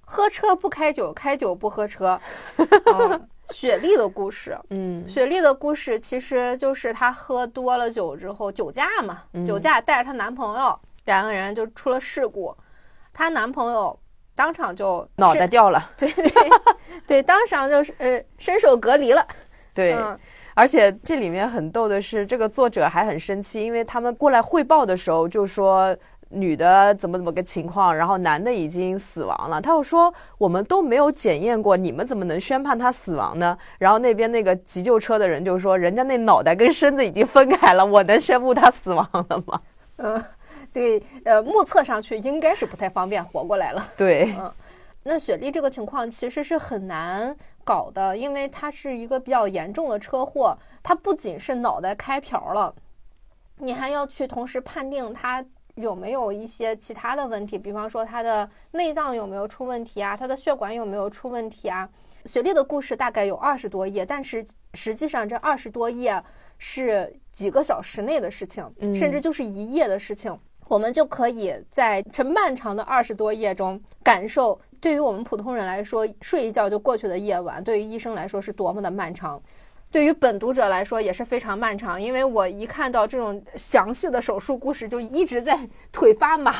[0.00, 2.20] 喝车不开酒，开酒不喝车。
[2.86, 12.56] 嗯，雪莉的故事，嗯雪莉的故事其实就是她喝多了酒之后酒驾嘛，酒驾带着她男朋友，两个人就出了事故，
[13.12, 13.98] 她男朋友
[14.34, 16.32] 当场就脑袋掉了，对对
[17.06, 19.26] 对，当场就是呃伸手隔离了。
[19.74, 19.92] 对。
[19.92, 20.18] 嗯
[20.54, 25.96] 而且这里面很逗的是，这个作者还很生气，因为他们过来汇报的时候就说
[26.30, 29.60] 女的怎么怎么个情况，然后男的已经死亡了。
[29.60, 33.56] 他又说我们都没有检验过，你们怎么能宣判他死亡呢？
[33.78, 39.60] 然后那边那个急救车的人就说，人家那脑袋跟身子已经分开了，我能宣布他死亡了吗？
[39.96, 40.20] 嗯，
[40.72, 43.80] 对，呃，目测上去应该是不太方便活过来了。
[43.96, 44.34] 对，
[45.04, 52.74] 那雪莉这个情况其实是很难搞的，因为他是一个比较严重的车祸，他不仅是脑袋开瓢了，
[53.58, 55.44] 你还要去同时判定他
[55.76, 61.88] 有没有一些其他的问题，比方说他的内脏有没有出问题啊，他的血管有没有出问题啊。
[62.26, 66.22] 雪莉的故事大概有二十多页，但是实际上这二十多页
[66.58, 70.38] 是几个小时内的事情，嗯甚至就是一夜的事情。
[70.68, 79.42] 我们就可以在这漫长的二十多页中感受，对于我们普通人来说，睡一觉就过去的夜晚，对于医生来说是多么的漫长。
[79.90, 85.58] 对于本读者来说也是非常漫长，因为我一看到这种详细的手术故事，就一直在
[85.90, 86.52] 腿发麻，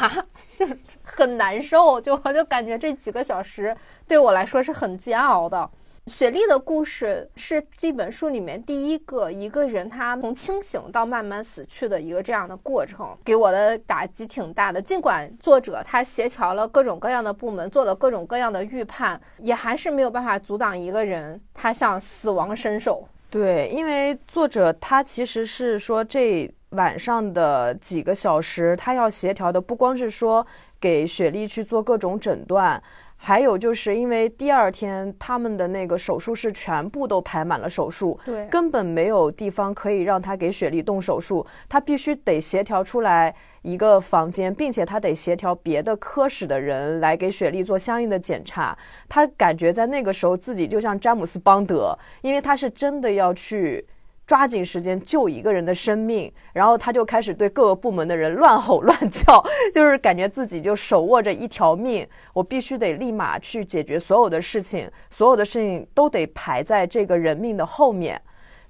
[0.56, 0.66] 就
[1.02, 3.76] 很难受，就我就感觉这几个小时
[4.08, 5.70] 对我来说是很煎熬的。
[6.06, 14.82] 雪莉的故事是这本书里面第一个一个人他从清醒到慢慢死去的一个这样的过程，给我的打击挺大的。
[14.82, 23.08] 尽管作者他协调了各种各样的部门，做了各种各样的预判，也还是没有办法阻挡一个人他向死亡伸手。
[23.30, 30.46] 对，因为作者他其实是说这晚上的几个小时，他要协调的不光是说
[30.78, 32.80] 给雪莉去做各种诊断，
[33.24, 48.76] 还有就是因为第二天他们的那个手术室全部都排满了手术，对根本没有地方可以让他给雪莉动手术，他必须得协调出来一个房间，并且他得协调别的科室的人来给雪莉做相应的检查。
[49.08, 53.86] 他感觉在那个时候自己就像詹姆斯邦德，因为他是真的要去。
[54.26, 68.18] 抓紧时间救一个人的生命，然后他就开始对各个部门的人乱吼乱叫， 就是感觉自己就手握着一条命，我必须得立马去解决所有的事情，所有的事情都得排在这个人命的后面。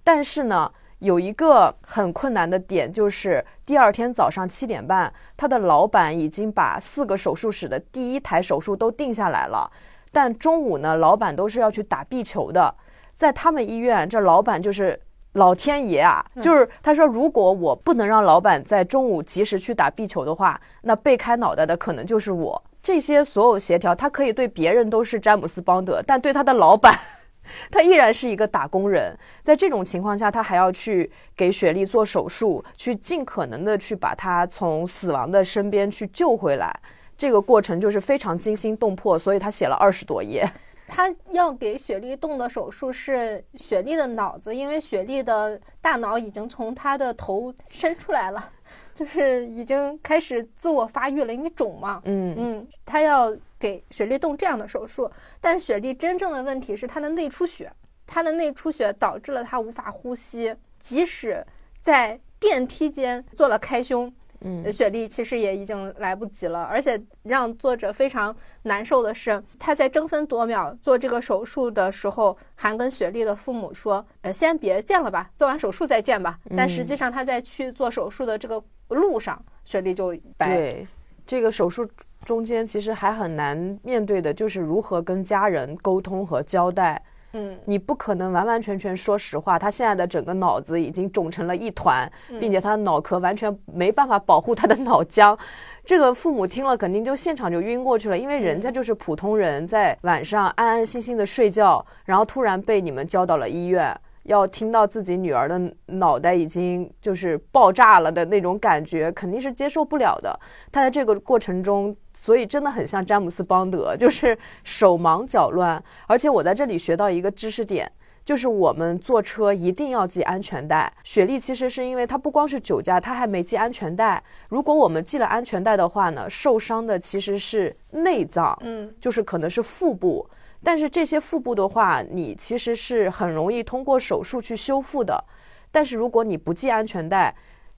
[0.02, 9.70] 但是呢，有一个很困难的点，就是第二天早上七点半，他的老板已经把四个手术室的第一台手术都定下来了，
[10.10, 12.74] 但中午呢，老板都是要去打壁球的，
[13.16, 15.00] 在他们医院，这老板就是。
[15.34, 22.60] 老天爷啊，就是他说，如果我不能让老板在中午及时去打壁球的话，那被开脑袋的可能就是我。
[22.82, 26.94] 这些所有协调，他可以对别人都是詹姆斯邦德，但对他的老板，
[27.70, 29.16] 他依然是一个打工人。
[29.42, 36.74] 在这种情况下，他还要去给雪莉做手术，去尽可能的去把她从死亡的身边去救回来。
[37.16, 40.48] 这个过程就是非常惊心动魄，所以他写了二十多页。
[40.94, 48.52] 他要给雪莉动的手术是雪莉的脑子，因为雪莉的大脑已经从她的头伸出来了，
[48.94, 52.00] 就是已经开始自我发育了，因为肿嘛。
[52.04, 57.72] 嗯嗯，他要给雪莉动这样的手术，但雪莉真正的问题是她的内出血，
[58.06, 61.44] 她的内出血导致了她无法呼吸，即使
[61.80, 64.14] 在电梯间做了开胸。
[64.46, 80.54] 嗯雪莉其实也已经来不及了，而且让作者非常难受的是，他在争分夺秒做这个手术的时候，还跟雪莉的父母说：“呃，先别见了吧，做完手术再见吧。”但实际上他在去做手术的这个路上，雪莉就白。
[80.54, 80.86] 对，
[81.26, 81.88] 这个手术
[82.24, 87.02] 中间其实还很难面对的，就是如何跟家人沟通和交代。
[87.34, 95.36] 嗯，你不可能完完全全说实话，他现在的整个脑子已经肿成了一团，并且他的脑壳完全没办法保护他的脑浆。
[95.84, 103.94] 这个父母听了肯定就现场就晕过去了，因为人家就是普通人，在晚上安安心心的睡觉，然后突然被你们叫到了医院。
[104.24, 110.40] 要听到自己女儿的脑袋已经就是爆炸了的那种感觉，肯定是接受不了的。
[110.72, 111.94] 他在这个过程中，
[112.24, 115.84] 所以真的很像詹姆斯邦德，就是手忙脚乱。
[116.06, 117.86] 而且我在这里学到一个知识点，
[118.24, 120.90] 就是我们坐车一定要系安全带。
[121.02, 124.24] 雪莉其实是因为她不光是酒驾，她还没系安全带。
[124.48, 130.26] 如果我们系了安全带的话呢，受伤的其实是内脏，嗯，就是可能是腹部。
[130.62, 135.22] 但是这些腹部的话，你其实是很容易通过手术去修复的。
[135.70, 137.36] 但是如果你不系安全带，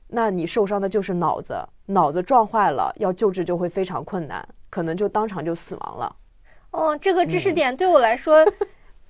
[0.09, 1.54] 那你受伤的就是脑子，
[1.86, 6.16] 脑子撞坏了，要救治就会非常困难，可能就当场就死亡了。
[6.70, 8.46] 哦，这个知识点对我来说，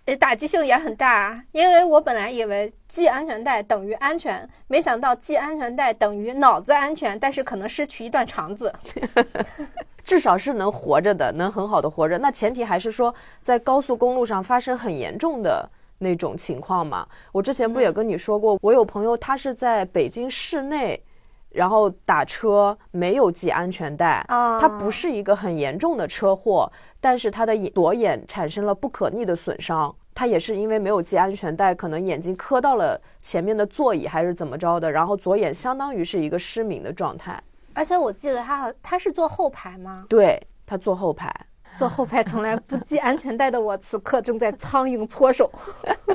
[0.07, 8.73] 呃，打击性也很大，因为我本来以为系安全带等于安全，没想到系安全带等于脑子安全，但是可能失去一段肠子。
[10.05, 12.17] 至少是能活着的，能很好的活着。
[12.19, 15.69] 那前提还是说，在高速公路上发生很严重的
[15.99, 17.07] 那种情况嘛。
[17.33, 21.03] 我之前不也跟你说过，我有朋友他是在北京市内，
[21.51, 26.71] 然后打车没有系安全带，他不是一个很严重的车祸，
[27.01, 29.95] 但是他的左眼产生了不可逆的损伤。
[30.15, 37.39] 他也是因为没有系安全带，可能眼睛磕到了前面的座椅还是怎么着的，然后左眼相当于是一个失明的状态。
[37.75, 40.07] 而且我记得他好，他是坐后排吗？
[40.09, 41.31] 对他坐后排，
[41.77, 45.51] 坐后排从来不系安全带的我，此刻正在苍蝇搓手。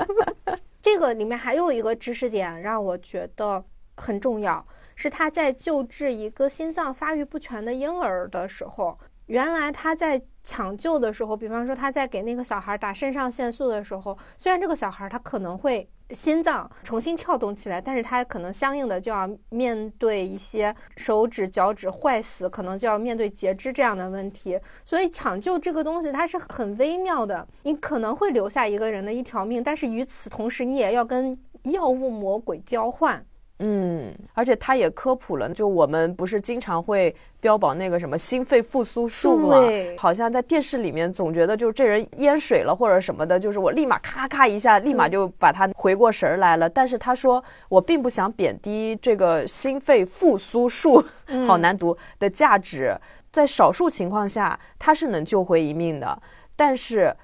[0.82, 3.64] 这个里面还有一个知识点让我觉得
[3.98, 4.64] 很重要，
[4.96, 8.98] 是他在救治一个心脏发育不全的婴儿的时候，
[9.28, 15.88] 原来他在抢救的时候，比方说他在给那个小孩打肾上腺素的时候，虽然这个小孩他可能会。
[16.14, 24.60] 心脏重新跳动起来，但是它可能相应的就要面对一些手指、脚趾坏死，可能就要面对截肢这样的问题。
[24.86, 33.26] 所以抢救这个东西它是很微妙的，你可能会留下一个人的一条命，但是与此同时，你也要跟药物魔鬼交换。
[33.64, 39.56] 嗯，而且他也科普了，就我们不是经常会标榜那个什么心肺复苏术吗？
[39.96, 46.68] 好像在电视里面总觉得就是这人淹水了或者什么的，就是我立马咔咔一下，立马就把他回过神儿来了。
[46.68, 51.04] 但是他说我并不想贬低这个心肺复苏术，
[51.46, 52.98] 好难读的价值，
[53.32, 56.20] 在少数情况下他是能救回一命的，
[56.56, 57.16] 但是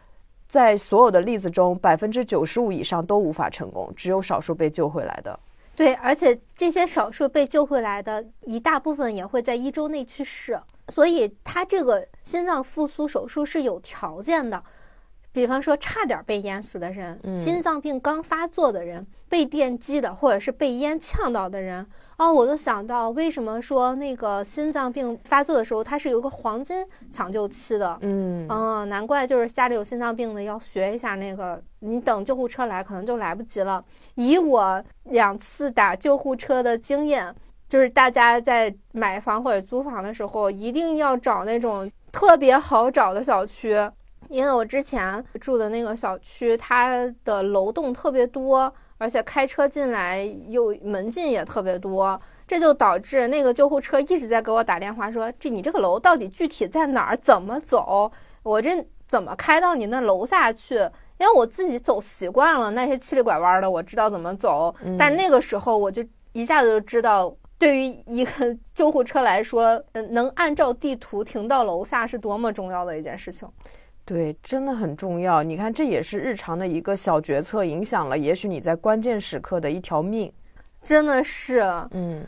[0.48, 5.40] 在所有的例子中，百分之九十五以上都无法成功，只有少数被救回来的。
[5.78, 14.64] 对，而且这些少数被救回来的一大部分也会在一周内去世，所以他这个心脏复苏手术是有条件的。
[15.32, 21.86] 比方说，差点被淹死的人，心脏病刚发作的人，被电击的，或者是被烟呛到的人。
[22.18, 27.96] 哦，我就想到为什么说那个心脏病发作的时候，它是有个黄金抢救期的。
[28.02, 33.84] 嗯，嗯，难怪就是家里有心脏病的要学一下那个，你等救护车来可能就来不及了。
[34.16, 37.32] 以我两次打救护车的经验，
[37.70, 43.76] 就是大家在买房或者租房的时候，一定要找那种特别好找的小区，
[44.30, 48.74] 因为我之前住的那个小区，它的楼栋特别多。
[48.98, 57.18] 而且开车进来又门禁也特别多，这就导致那个救护车一直在给我打电话说：“这你这个楼到底具体在哪儿？
[57.18, 58.12] 怎么走？
[58.44, 60.76] 我这怎么开到你那楼下去？
[61.20, 64.74] 因为我自己走习惯了那些七里拐弯的，我知道怎么走。
[64.98, 73.48] 但那个时候我就一下子就知道，对于一个 救护车来说，嗯，能按照地图停到楼下是多么重要的一件事情。”
[74.08, 75.44] 对，真的很重要。
[75.44, 80.32] 你看，这也是日常的一个小决策，影响了也许你在关键时刻的一条命。
[80.82, 81.60] 真的是，
[81.92, 82.26] 嗯。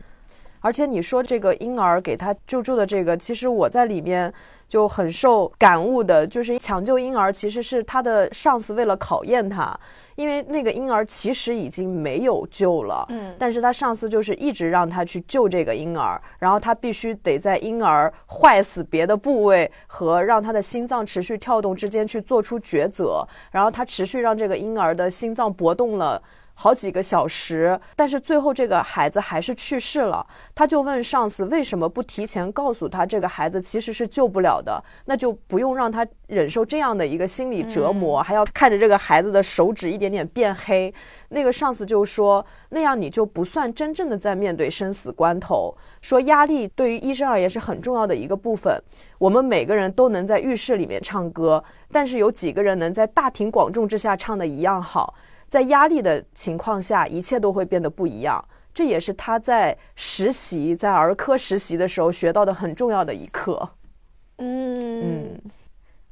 [0.61, 4.33] 而且你说这个婴儿给他救助的这个，其实我在里面
[4.67, 9.77] 就很受感悟的，就是抢救婴儿其实是他的上司为了考验他，
[10.15, 26.21] 因为那个婴儿其实已经没有救了，嗯，但是他上司就是一直让他去救这个婴儿，然后他必须得在婴儿坏死别的部位和让他的心脏持续跳动之间去做出抉择，然后他持续让这个婴儿的心脏搏动了。
[26.61, 30.27] 好几个小时，但是最后这个孩子还是去世了。
[30.53, 40.93] 他就问上司为什么不提前告诉他这个孩子其实是救不了的，那就不用让他忍受这样的一个心理折磨，还要看着这个孩子的手指一点点变黑。
[41.29, 45.73] 那个上司就说，那样你就不算真正的在面对生死关头。
[46.01, 48.77] 说压力对于医生而言是很重要的一个部分。
[49.17, 55.13] 我们每个人都能在浴室里面唱歌，但是有几个人能在大庭广众之下唱的一样好？
[55.49, 58.43] 在压力的情况下，一切都会变得不一样。
[58.71, 63.69] 这也是他在实习，在儿科实习的时候学到的很重要的一课。
[64.37, 65.37] 嗯，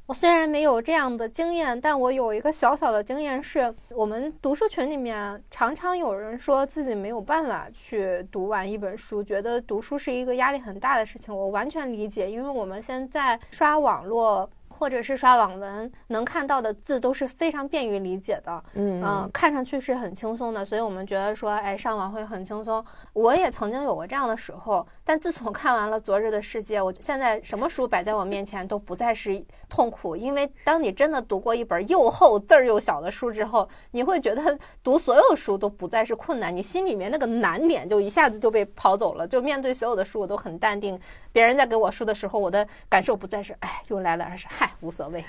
[0.06, 11.34] 我虽然没有这样的经验，但我有一个小小的经验，是我们读书群里面常常有人说自己没有办法去读完一本书，觉得读书是一个压力很大的事情。
[11.34, 14.50] 我完全理解，因为我们现在刷网络。
[14.78, 22.84] 或者是刷网文能看到的字都是非常便于理解的，嗯嗯，看上去是很轻松的，所以我们觉得说，哎，上网会很轻松。
[23.12, 40.98] 我也曾经有过这样的时候，但自从看完了《昨日的世界》，我现在什么书摆在我面前都不再是痛苦，因为当你真的读过一本又厚字儿又小的书之后，你会觉得读所有书都不再是困难，你心里面那个难点就一下子就被跑走了，就面对所有的书我都很淡定。
[41.38, 45.24] 别人在给我说的时候，我的感受不再是哎又来了，而是嗨无所谓。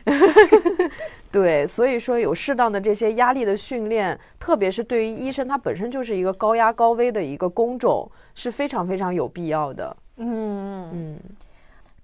[1.32, 9.96] 对，所以说有适当的这些压力的训练，特别是对于医生，他本身就是一个高压高危的一个工种，是非常非常有必要的。
[10.16, 11.20] 嗯嗯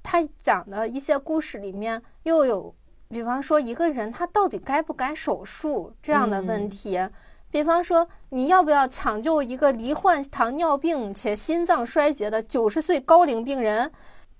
[0.03, 2.71] 他讲的一些故事里面又有，
[3.09, 6.99] 比方说一个人他到底该不该手术这样的问题。
[7.55, 13.89] 比方说，你要不要抢救一个罹患糖尿病且心脏衰竭的九十岁高龄病人？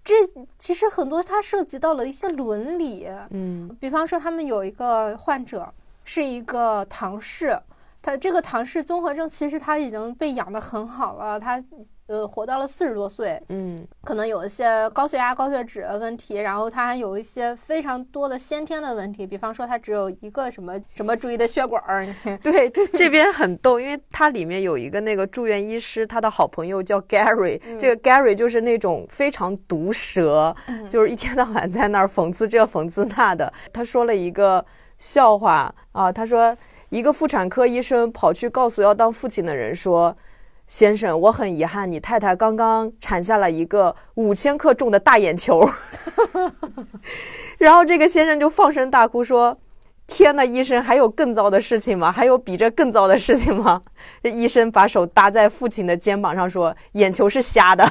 [0.03, 0.15] 这
[0.59, 3.07] 其实很多它涉及到了一些伦理。
[3.29, 7.57] 嗯比方说，他们有一个患者是一个唐氏，
[8.01, 11.63] 他这个唐氏综合症其实他已经被养得很好了，他
[12.07, 13.77] 呃活到了四十多岁，嗯。
[14.03, 22.05] 可能有一些高血压、高血脂的问题，然后他还有一些非常多的先天的问题，比方说他只有一个什么什么注意的血管儿，
[22.43, 30.55] 对，这边很逗，因为它里面有一个那个住院医师，他的好朋友叫 Gary，、这个 Gary 就是那种非常毒舌，
[30.87, 33.51] 就是一天到晚在那儿讽刺这讽刺那的。
[33.73, 34.63] 他说了一个
[34.99, 36.55] 笑话啊，他说
[36.89, 40.15] 一个妇产科医生跑去告诉要当父亲的人说。
[40.67, 45.67] 先生，我很遗憾，你太太刚刚产下了一个五千克重的大眼球。
[47.57, 49.57] 然后这个先生就放声大哭说
[50.07, 52.11] ：“天呐，医生，还有更糟的事情吗？
[52.11, 53.81] 还有比这更糟的事情吗？”
[54.21, 57.89] 这 医生把手搭在父亲的肩膀上说：“眼球是瞎的。”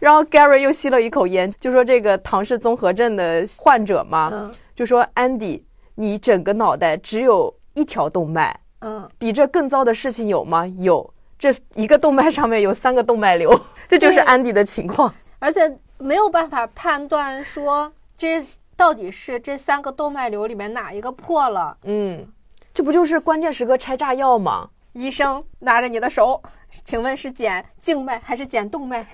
[0.00, 5.62] 然后 Gary 又吸了一口烟，就说：“这个唐氏综合症的患者嘛，嗯就说 Andy，
[5.96, 10.66] 你整个脑袋只有一条动脉，嗯，比这更糟的事情有吗？
[10.66, 11.12] 有，
[11.42, 13.50] 这一个动脉上面有三个动脉瘤，
[13.88, 15.12] 这就是对 Andy 的情况。
[15.40, 18.40] 而且没有办法判断说这
[18.76, 21.76] 到底是这三个动脉瘤里面哪一个破了。
[21.82, 22.28] 嗯，
[22.72, 24.68] 这不就是关键时刻拆炸药吗？
[24.92, 26.40] 医生拿着你的手，
[26.84, 29.04] 请问是剪静脉还是剪动脉？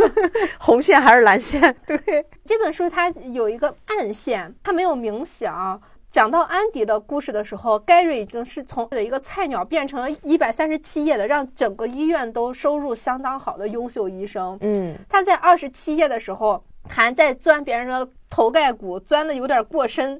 [0.58, 1.76] 红线还是蓝线？
[1.86, 5.78] 对，这本书它有一个暗线，它没有明讲。
[6.16, 14.56] 讲到安迪的故事的时候，Gary 已经是从一个菜鸟变成了一百三十七页的，让整个医院都收入相当好的优秀医生。
[14.62, 20.18] 嗯他在二十七页的时候还在钻别人的头盖骨，钻的有点过深，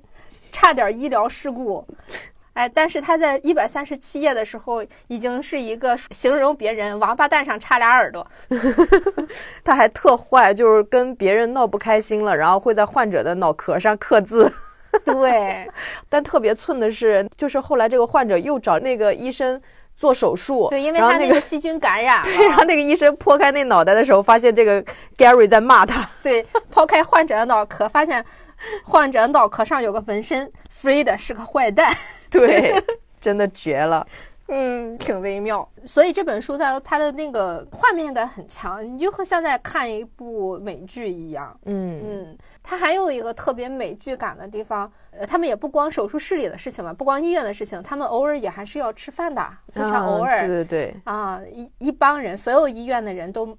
[0.53, 1.83] 差点医疗事故。
[2.53, 8.27] 哎，但是他在一百三十七页的时候，已经是一个形容别人王八蛋上插俩耳朵。
[9.65, 14.53] 他还特坏，就是跟别人闹不开心了，然后会在患者的脑壳上刻字。
[15.05, 15.69] 对，
[16.09, 19.61] 但特别寸的是，就是后来这个患者又找那个医生
[19.97, 22.25] 做手术，对，因为他那个细菌感染了。
[22.29, 24.83] 对，然后那个医生剖开那脑袋的时候，发现这个
[25.17, 26.09] Gary 在骂他。
[26.23, 28.25] 对，抛开患者的脑壳，发现
[28.85, 30.51] 患者脑壳上有个纹身
[30.83, 31.95] ，Fred 是个坏蛋。
[32.31, 32.75] 对，
[33.21, 34.07] 真的绝了。
[34.49, 35.69] 嗯，挺微妙。
[35.85, 41.59] 所以这本书它它的那个画面感很强，你就和像在看一部美剧一样。
[41.65, 42.39] 嗯嗯，
[42.69, 53.57] 它还有一个特别美剧感的地方，呃，他们也不光手术室里的事情嘛，不光医院的事情，他们偶尔也还是要吃饭的，非常偶啊尔对对对，啊，一一帮人，所有医院的人都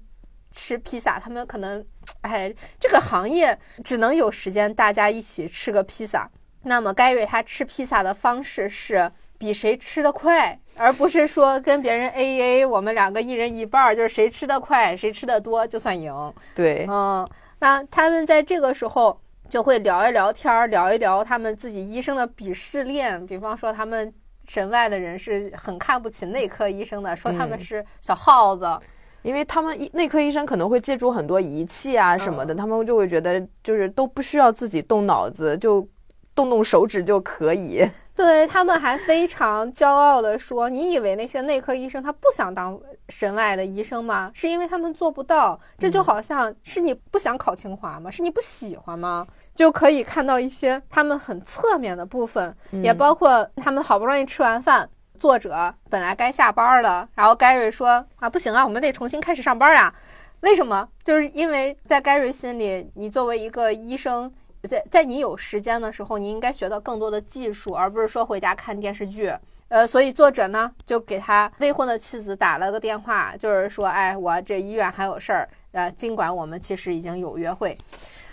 [0.52, 1.82] 吃披萨，他们可能，
[2.20, 6.28] 哎，这个行业只能有时间大家一起吃个披萨。
[6.64, 16.12] 那么盖瑞他吃披萨的方式是比谁吃得快，而不是说跟别人 A A，我们两个一人一半儿，就是谁吃得快，谁吃得多就算赢。
[16.54, 17.26] 对，嗯，
[17.60, 24.12] 那他们在这个时候就会聊一聊天儿，聊一聊他们自己医生的鄙视链，比方说他们
[24.46, 28.78] 神外的人是很看不起内科医生的，说他们嗯是小耗子。
[29.22, 35.86] 因为他们医内科医生可能会借助很多仪器啊什么的，他们就会觉得就是都不需要自己动脑子，就
[36.34, 37.84] 动动手指就可以。
[38.18, 42.76] 对他们还非常骄傲地说：“你以为那些内科医生他不想当
[43.10, 44.28] 神外的医生吗？
[44.34, 45.56] 是因为他们做不到。
[45.78, 48.10] 这就好像是你不想考清华吗？
[48.10, 49.24] 是你不喜欢吗？
[49.54, 52.52] 就可以看到一些他们很侧面的部分，
[52.82, 59.94] 也包括他们好不容易吃完饭。”作者本来该下班了，然后 Gary 说：“啊，不行啊，我们得重新开始上班呀。
[60.40, 60.88] 为什么？
[61.04, 64.32] 就是因为在 Gary 心里，你作为一个医生，
[64.68, 69.32] 在在你有时间的时候，你应该学到更多的技术，而不是说回家看电视剧。
[69.68, 77.76] 呃，所以作者呢就给他未婚的妻子打了个电话，就是说，哎，我这医院还有事儿，呃，尽管我们其实已经有约会。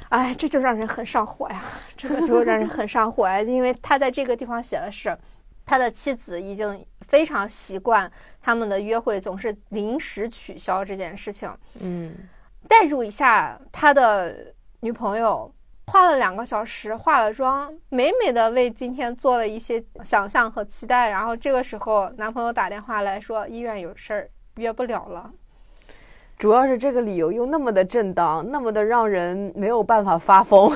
[0.10, 1.64] 哎，这就让人很上火呀，
[1.98, 5.18] 这个就让人很上火呀，因为他在这个地方写的是，
[5.66, 8.10] 他的妻子已经非常习惯
[8.40, 11.52] 他们的约会总是临时取消这件事情。
[11.80, 12.14] 嗯，
[12.70, 15.52] 代入一下，他的女朋友
[15.88, 25.32] 花了两个小时化了妆，美美的为今天做了一些想象和期待，然后这个时候男朋友打电话来说医院有事儿，约不了了。
[26.38, 30.76] 主要是这个理由又那么的正当，那么的让人没有办法发疯。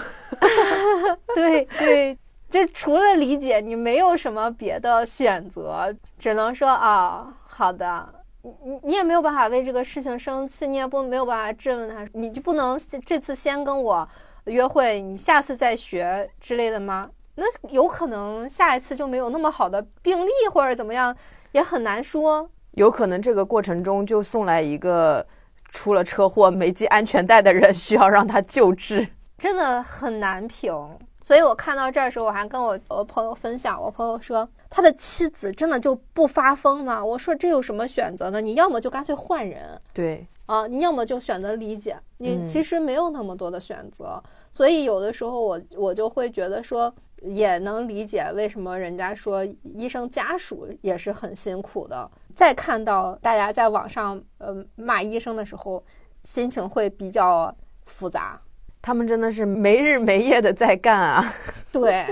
[1.36, 2.18] 对对，
[2.50, 8.08] 这除了理解，你没有什么别的选择，只能说啊，好的，
[8.42, 14.08] 你你你也没有办法为这个事情生气，你也不没有办法质问他，你就不能这次先跟我
[14.50, 17.10] 约会，你下次再学之类的吗？
[17.36, 21.16] 那有可能下一次就没有那么好的病例或者怎么样，
[21.54, 22.50] 也很难说。
[22.72, 25.26] 有可能这个过程中就送来一个。
[25.72, 30.74] 出了车祸没系安全带的人需要让他救治，真的很难评。
[31.22, 37.06] 所以我看到这儿的时候，我还跟我我朋友分享，我朋友说他的妻子真的就不发疯吗？
[37.06, 38.42] 我说这有什么选择呢？
[38.42, 44.22] 你要么就干脆换人，对啊，你要么就选择理解，你其实没有那么多的选择。
[44.52, 46.94] 所以有的时候我我就会觉得说。
[47.22, 52.10] 也能理解为什么人家说医生家属也是很辛苦的。
[52.34, 55.84] 再看到大家在网上呃骂医生的时候，
[56.24, 58.40] 心情会比较复杂。
[58.82, 61.34] 他们真的是没日没夜的在干啊！
[61.74, 62.06] 对，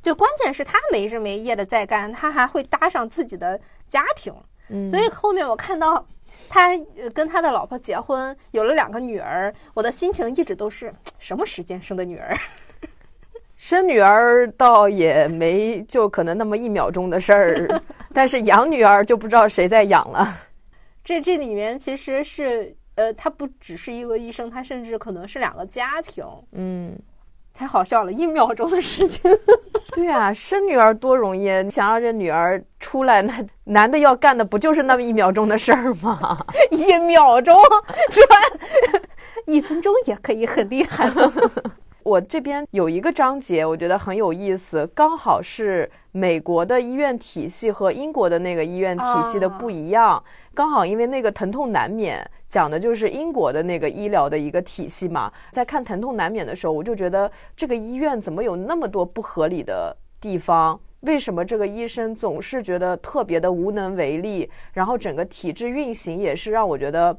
[0.00, 4.34] 就关键是他没日没夜的在干，他还会搭上自己的家庭。
[4.70, 6.06] 嗯，所以后面我看到
[6.48, 6.70] 他
[7.14, 12.36] 跟他的老婆结婚，有了两个女儿，我的心情一直都是 什么时间生的女儿。
[13.56, 17.82] 生女儿倒也没就可能那么一秒钟的事儿，
[18.14, 20.36] 但是养女儿就不知道谁在养了。
[21.04, 26.24] 这这里面其实是呃，他不只是一个医生，他甚至可能是两个家庭。
[26.52, 26.96] 嗯，
[27.58, 29.28] 太好笑了，一秒钟的事情。
[29.92, 36.38] 对啊，生女儿多容易，你想让这女儿出来，那 男的要干的不就是那么一秒钟的事儿吗？
[36.70, 37.58] 一秒钟，
[38.12, 38.36] 是吧？
[39.46, 41.10] 一分钟也可以很厉害。
[42.08, 50.22] 我这边有一个章节，我觉得很有意思，刚好是美国的医院体系和英国的那个医院体系的不一样。
[50.54, 55.30] 刚好因为那个疼痛难免讲的就是英国的那个医疗的一个体系嘛。
[55.52, 60.80] 在看疼痛难免的时候，我就觉得这个医院怎么有那么多不合理的地方？
[61.00, 64.50] 为什么这个医生总是觉得特别的无能为力？
[64.72, 67.14] 然后整个体制运行也是让我觉得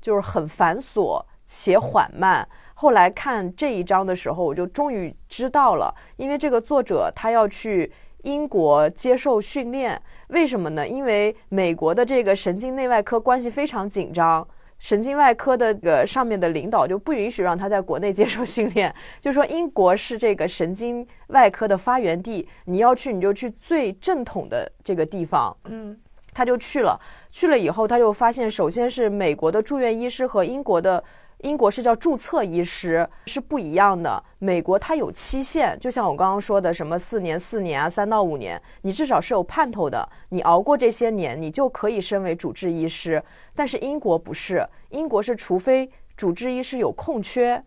[0.00, 2.48] 就是很繁琐且缓慢。
[2.80, 10.88] 后来看这一章的时候，我就终于知道了，因为这个作者他要去英国接受训练，为什么呢？
[10.88, 25.94] 因为美国的这个神经内外科关系非常紧张，神经外科的个上面的领导就不允许让他在国内接受训练， 就说英国是这个神经外科的发源地，你要去你就去最正统的这个地方，嗯，
[26.40, 26.98] 他就去了，
[27.30, 31.04] 去了以后他就发现，首先是美国的住院医师和英国的。
[31.42, 34.22] 英国是叫注册医师，是不一样的。
[34.38, 40.06] 美国它有期限，就像我刚刚说的，什么四年、四年啊，三到五年，你至少是有盼头的。
[40.30, 43.22] 你熬过这些年，你就可以升为主治医师。
[43.54, 47.62] 但是英国不是，英国是除非主治医师有空缺，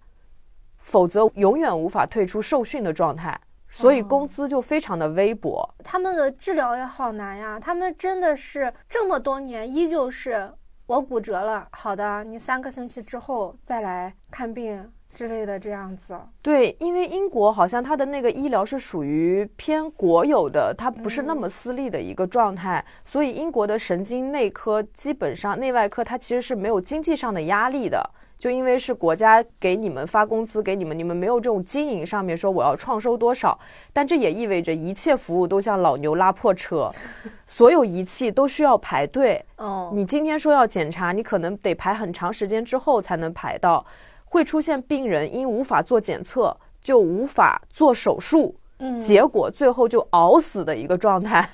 [0.78, 3.40] 否则永远无法退出受训的状态，
[3.74, 5.68] 所以工资就非常的微薄。
[5.84, 10.50] 他们的治疗也好难呀，他们真的是这么多年依旧是。
[10.86, 16.20] 我骨折了，好的，你三个星期之后再来看病之类的，这样子。
[16.42, 28.12] 对，因为英国好像它的那个医疗是属于偏国有的，它不是那么私立的一个状态，所以英国的神经内科基本上内外科它其实是没有经济上的压力的。
[28.44, 33.58] 就因为是国家给你们发工资给你们，你们没有这种经营上面说我要创收多少，
[33.94, 36.92] 但这也意味着一切服务都像老牛拉破车，
[37.48, 39.42] 所有仪器都需要排队。
[39.56, 43.86] 哦，你今天说要检查，你可能得排很长时间之后才能排到，
[44.26, 51.50] 会出现病人因无法做检测就无法做手术，嗯，结果最后就熬死的一个状态。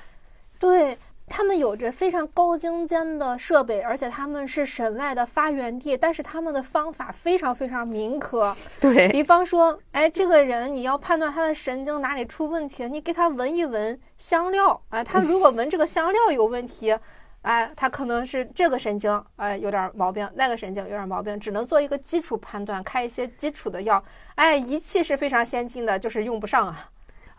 [0.58, 0.98] 对。
[1.30, 8.54] 他们有着非常高精尖的设备，而且他们是省外的发源地，但是他们的方法非常非常民科。
[8.80, 16.98] 对比方说，哎，这个人你要判断他的神经哪里出问题，你给他闻一闻香料，哎，他如果闻这个香料有问题，
[17.42, 24.02] 哎，他可能是这个神经哎有点毛病，那个神经有点毛病，只能做一个基础判断，开一些基础的药。
[24.34, 26.90] 哎，仪器是非常先进的，就是用不上啊。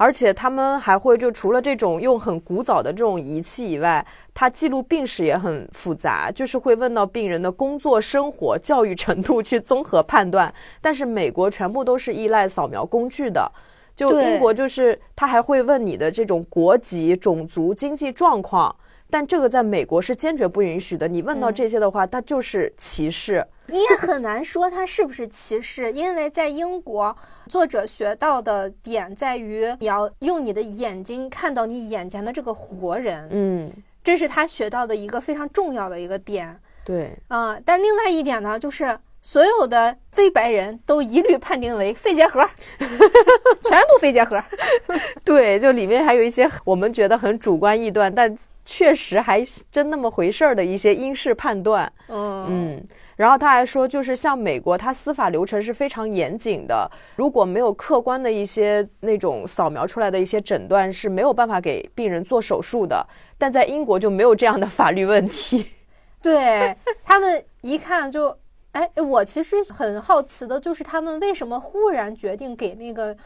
[0.02, 10.52] 而且他们还会就除了这种用很古早的这种仪器以外，它记录病史也很复杂，就是会问到病人的工作、生活、教育程度去综合判断。
[10.82, 13.52] 但是美国全部都是依赖扫描工具的，
[13.96, 18.76] 就英国就是他还会问你的这种国籍、种族、经济状况。
[19.12, 21.08] 但这个在美国是坚决不允许的。
[21.08, 23.46] 你问到这些的话，它就是歧视。
[23.68, 27.16] 你也很难说它是不是歧视，因为在英国，
[27.48, 33.28] 作者学到的点在于你要用你的眼睛看到你眼前的这个活人。
[33.32, 33.70] 嗯，
[34.04, 36.58] 这是他学到的一个非常重要的一个点。
[36.84, 42.42] 对，啊，但另外一点呢，就是所有的非白人都一律判定为肺结核，
[42.80, 44.44] 全部肺结核。
[45.24, 48.36] 对，就里面还有一些我们觉得很主观臆断，但。
[48.74, 52.84] 确实还真那么回事儿的一些英式判断，嗯嗯，
[53.18, 63.06] 然后他还说，就是像美国，它司法流程是非常严谨的，如果没有客观的一些那种扫描出来的一些诊断，是没有办法给病人做手术的。
[63.38, 65.66] 但在英国就没有这样的法律问题，
[66.24, 68.34] 对他们一看就，
[68.72, 73.18] 哎，我其实很好奇的就是他们为什么忽然决定给那个。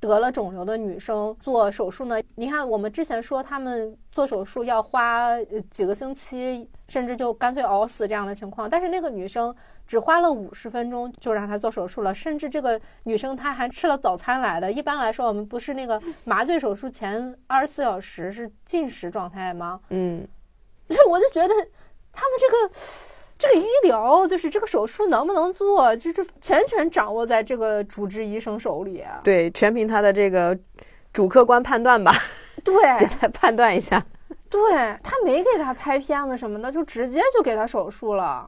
[0.00, 2.20] 得了肿瘤的女生做手术呢？
[2.36, 5.38] 你看，我们之前说他们做手术要花
[5.70, 8.68] 几个星期，甚至就干脆熬死这样的情况。
[8.68, 9.54] 但是那个女生
[9.86, 14.72] 只花了五十分钟就让她做手术了，甚至这个女生她还吃了早餐来的。
[14.72, 19.78] 一般来说，我们不是那个麻醉手术前二十四小时是禁食状态吗？
[19.90, 20.26] 嗯，
[21.10, 21.54] 我就觉得
[22.10, 22.74] 他们这个。
[23.40, 29.02] 这个医疗就是这个手术能不能做，就是全权掌握在这个主治医生手里。
[29.24, 30.56] 对，全凭他的这个
[31.10, 32.14] 主客观判断吧。
[32.62, 34.04] 对，简单判断一下。
[34.50, 34.60] 对
[35.02, 38.46] 他没给他拍片子什么的，就直接就给他手术了。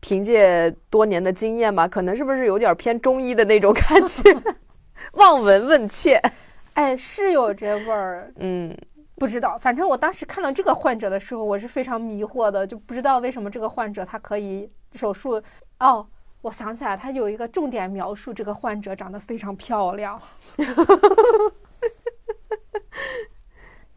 [0.00, 4.34] 凭借多年的经验吧，可能是不是有点偏中医的那种感觉？
[5.12, 6.18] 望闻问切，
[6.72, 8.32] 哎，是有这味儿。
[8.38, 8.74] 嗯。
[9.18, 15.42] 不知道，反正我当时看到这个患者的时候，我是非常迷惑的，就不知道为什么这个患者他可以手术。
[15.80, 16.06] 哦，
[16.40, 20.20] 我想起来，他有一个重点描述，这个患者长得非常漂亮。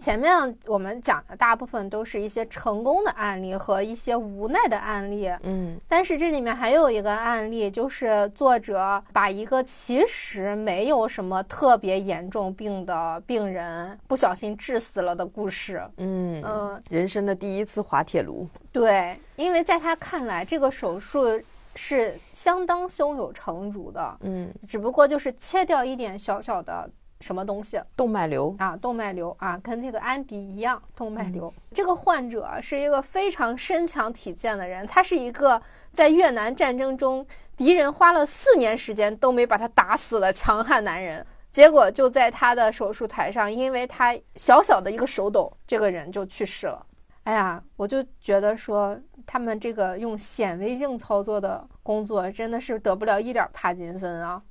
[0.02, 21.40] 前面我们讲的大部分都是一些成功的案例和一些无奈的案例，嗯，但是这里面还有一个案例，就是作者把一个其实没有什么特别严重病的病人不小心致死了的故事，嗯嗯，人生的第一次滑铁卢，对，因为在他看来，这个手术
[21.76, 26.90] 是相当胸有成竹的，嗯，只不过就是切掉一点小小的。
[27.22, 27.80] 什么东西？
[27.96, 31.54] 动脉瘤啊，动脉瘤啊，跟那个安迪一样，动脉瘤。
[31.74, 35.62] 这个患者是一个非常身强体健的人，他是一个
[35.92, 41.26] 在越南战争中敌人花了四年时间都没把他打死的强悍男人。
[41.50, 46.86] 结果就在他的手术台上，因为他小小的一个手抖，这个人就去世了。
[47.24, 48.98] 哎呀，我就觉得说
[49.28, 54.42] 他们这个用显微镜操作的工作真的是得不了一点帕金森啊。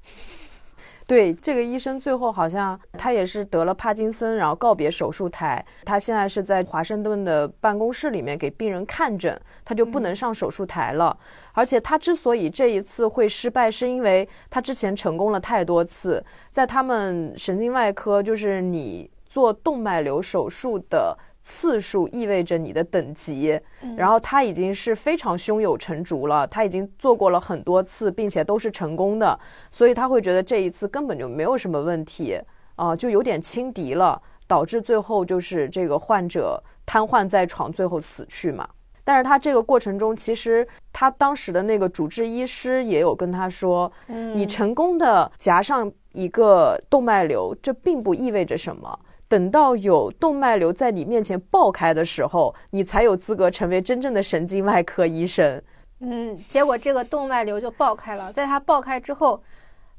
[1.10, 5.66] 对这个医生，最后好像他也是得了帕金森，然后告别手术台。
[5.84, 11.18] 他现在是在华盛顿的办公室里面给病人看诊，他就不能上手术台了。
[11.52, 16.24] 而且他之所以这一次会失败，是因为他之前成功了太多次。
[16.52, 21.18] 在他们神经外科，就是你做动脉瘤手术的。
[21.42, 23.58] 次数意味着你的等级，
[23.96, 29.38] 然后他已经是非常胸有成竹了，他已经做过了很多次，并且都是成功的，
[29.70, 32.38] 所以他会觉得这一次根本就没有什么问题
[32.76, 38.68] 啊，就有点轻敌了，导致最后就是这个患者瘫痪在床，最后死去嘛。
[39.02, 49.00] 但是他这个过程中，其实他当时的那个主治医师也有跟他说，你成功的夹上一个动脉瘤，这并不意味着什么。
[49.30, 55.62] 等到有动脉瘤在你面前爆开的时候，你才有资格成为真正的神经外科医生。
[56.00, 59.40] 嗯，结果这个动脉瘤就爆开了，在它爆开之后，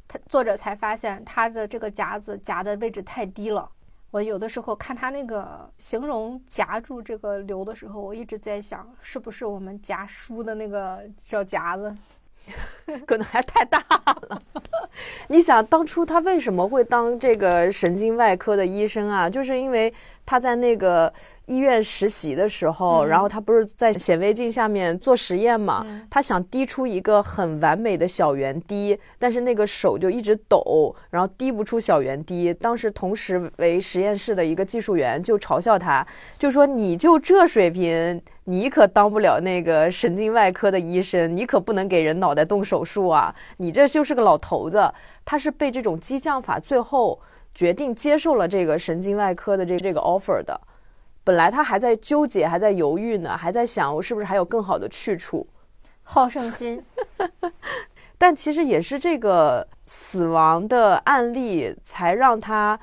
[0.05, 3.69] 他作者才发现他的这个夹子夹的位置太低了。
[4.09, 11.95] 我有的时候看他那个形容夹住这个瘤的时候，我一直在想，是不是我们夹书的那个小夹子？
[13.05, 14.41] 可能还太大了。
[15.27, 19.29] 你想当初他为什么会当这个神经外科的医生啊？
[19.29, 19.93] 就是因为
[20.32, 21.13] 他在那个
[21.47, 25.86] 医院实习的时候，然后他不是在显微镜下面做实验嘛？
[26.09, 32.53] 他想滴出一个很完美的小圆滴，但是那个手就一直抖，然后滴不出小圆滴。
[32.53, 36.07] 当时同时为实验室的一个技术员就嘲笑他，
[36.39, 43.36] 就说：“你就这水平，你可当不了那个神经外科的医生，你可不能给人脑袋动手术啊！
[43.57, 44.89] 你这就是个老头子。”
[45.25, 47.19] 他是被这种激将法最后
[47.53, 50.59] 决定接受了这个神经外科的这这个 offer 的。
[51.23, 55.47] 本来他还在纠结，还在犹豫呢，还在想我是不是还有更好的去处。
[56.03, 56.83] 好胜心，
[58.17, 62.79] 但其实也是这个死亡的案例，才让他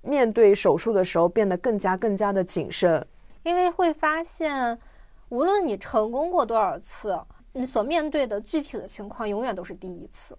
[0.00, 3.06] 面对手术的时候变得更加更加的谨慎。
[3.42, 4.78] 因为会发现，
[5.28, 7.20] 无论你成功过多少次，
[7.52, 10.36] 你所面对的具体的情况永远都是第一次。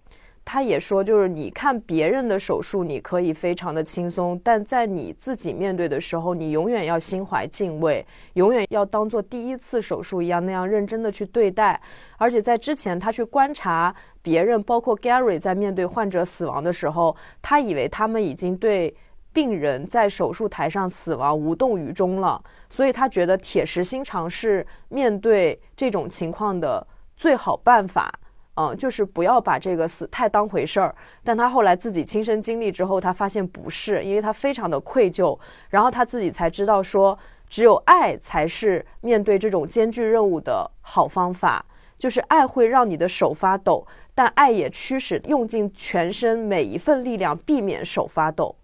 [0.48, 11.78] 他也说，就是你看别人的手术，你可以非常的轻松，但在你自己面对的时候，你永远要心怀敬畏，永远要当做第一次手术一样那样认真的去对待。
[12.16, 13.92] 而且在之前，他去观察
[14.22, 18.94] 别人，包括 Gary 在面对患者死亡的时候，他以为他们已经对
[19.32, 22.40] 病人在手术台上死亡无动于衷了，
[22.70, 26.86] 所以他觉得铁石心肠是面对这种情况的
[27.16, 28.12] 最好办法。
[28.56, 30.94] 嗯，就是不要把这个死太当回事儿。
[31.22, 35.38] 但他后来自己亲身经历之后，他发现不是，因为他非常的愧疚，
[35.68, 37.18] 然后他自己才知道说，
[37.50, 41.64] 只有爱才是面对这种艰巨任务的好方法。
[41.98, 48.56] 就是爱会让你的手发抖，但爱也驱使用尽全身每一份力量避免手发抖。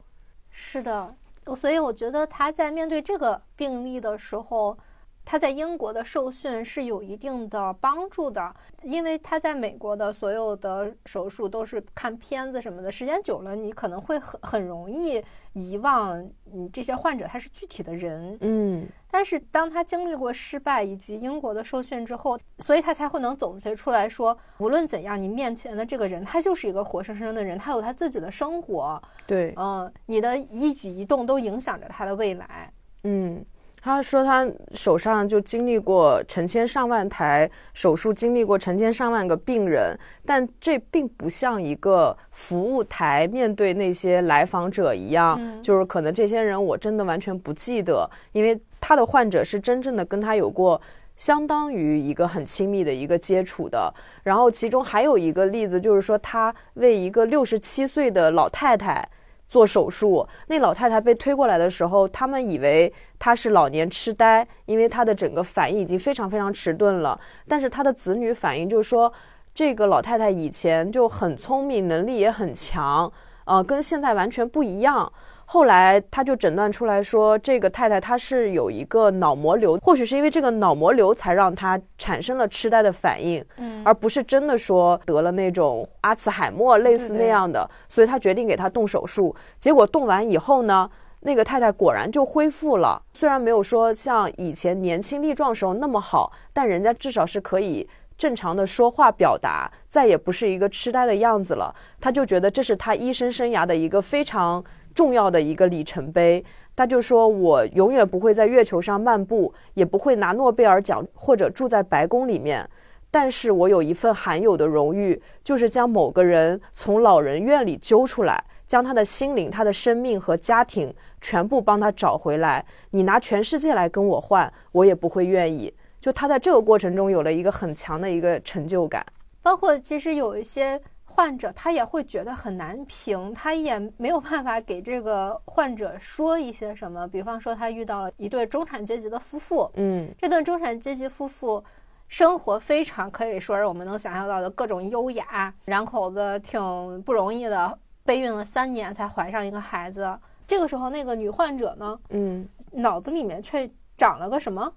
[0.51, 1.15] 是的，
[1.55, 4.77] 所以我觉得他在面对这个病例的时候。
[5.25, 18.87] 他在英国的受训是有一定的帮助的，因为他在美国的所有的手术都是看片子什么的，时间久了，你可能会很很容易遗忘，你，这些患者他是具体的人，嗯。
[19.15, 32.73] 但是当他经历过失败以及英国的受训之后，所以他才会能总结出来说，无论怎样，你面前的这个人他就是一个活生生的人，他有他自己的生活，对，嗯，你的一举一动都影响着他的未来，
[33.05, 33.45] 嗯。
[33.85, 50.81] 他说他手上就经历过成千上万台手术，经历过成千上万个病人，但这并不像一个服务台面对那些来访者一样，就是可能这些人我真的完全不记得，因为他的患者是真正的跟他有过
[51.17, 53.93] 相当于一个很亲密的一个接触的。
[54.23, 59.09] 然后其中还有一个例子，就是说他为一个六十七岁的老太太。
[59.53, 67.21] 做手术，那老太太被推过来的时候，他们以为她是老年痴呆，因为她的整个反应已经非常非常迟钝了。
[67.47, 69.13] 但是她的子女反应就是说，
[69.53, 73.13] 这个老太太以前就很聪明，能力也很强，
[73.45, 75.13] 呃，跟现在完全不一样。
[75.53, 87.69] 后来他就诊断出来说，这个太太她是有一个脑膜瘤，或许是因为这个脑膜瘤才让她产生了痴呆的反应，嗯，而不是真的说得了那种阿茨海默类似那样的。
[87.87, 89.37] 所以他决定给她动手术。
[89.59, 90.91] 结果动完以后呢，
[91.21, 97.87] 那个太太果然就恢复了，虽然没有说像以前年轻力壮时候那么好，但人家至少是可以
[98.17, 101.75] 正常的说话表达，再也不是一个痴呆的样子了。
[102.01, 104.65] 他就觉得这是他医生生涯的一个非常。
[104.95, 112.69] 重要的一个里程碑，他就说：“我永远不会在月球上漫步，也不会拿诺贝尔奖或者住在白宫里面。
[113.11, 122.65] 但是我有一份罕有的荣誉，就是将某个人从老人院里揪出来，将他的心灵、他的生命和家庭全部帮他找回来。
[122.91, 125.73] 你拿全世界来跟我换，我也不会愿意。
[126.01, 129.05] 就他在这个过程中有了一个很强的一个成就感，
[129.43, 130.81] 包括其实有一些。”
[131.15, 137.07] 患者他也会觉得很难评，他也没有办法给这个患者说一些什么。
[137.07, 141.63] 比方说，他遇到了一对中产阶级的夫妇，嗯，这对中产阶级夫妇
[142.09, 150.19] 生活非常可以说是我们能想象到的各种优雅，两口子挺不容易的，备孕了三年才怀上一个孩子。
[150.47, 154.73] 这个时候，那个女患者呢，嗯，脑子里面却长了个什么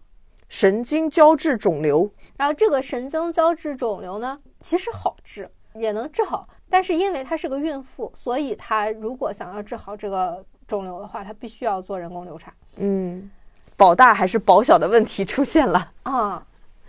[0.50, 5.50] 神经胶质肿瘤，然后这个神经胶质肿瘤呢，其实好治。
[5.76, 12.54] 也能治好，但是因为她是个孕妇，所以她如果想要治好这个肿瘤的话，她必须要做人工流产。
[12.78, 13.30] 嗯，
[13.76, 16.46] 保大还是保小的问题出现了 啊，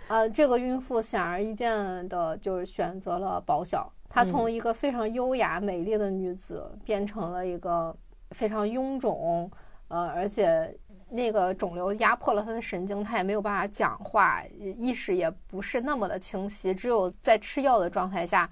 [0.07, 7.95] 呃，这个孕妇显而易见的就是选择了保小，她从一个非常优雅美丽的女子变成了一个
[8.31, 9.51] 非常臃肿，
[9.89, 10.73] 呃，而且
[11.09, 18.49] 那个肿瘤压迫了她的神经，她也没有办法讲话，意识也不是那么的清晰，只有在吃药的状态下。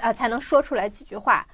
[0.00, 1.46] 啊，才能说出来几句话。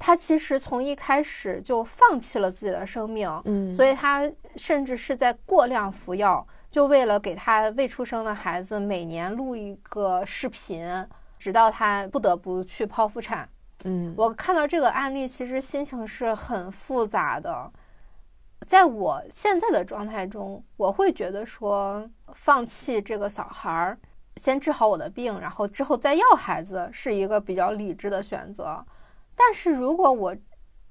[0.00, 10.86] 他其实从一开始就放弃了自己的生命，嗯，所以他甚至是在过量服药，就为了给他未出生的孩子每年录一个视频，
[11.36, 13.48] 直到他不得不去剖腹产。
[13.84, 17.72] 嗯，我看到这个案例，其实心情是很复杂的。
[18.66, 23.98] 在我现在的状态中，我会觉得说，放弃这个小孩儿。
[24.38, 28.82] 先治好我的病，然后之后再要孩子，是一个比较理智的选择。
[29.36, 30.34] 但是如果我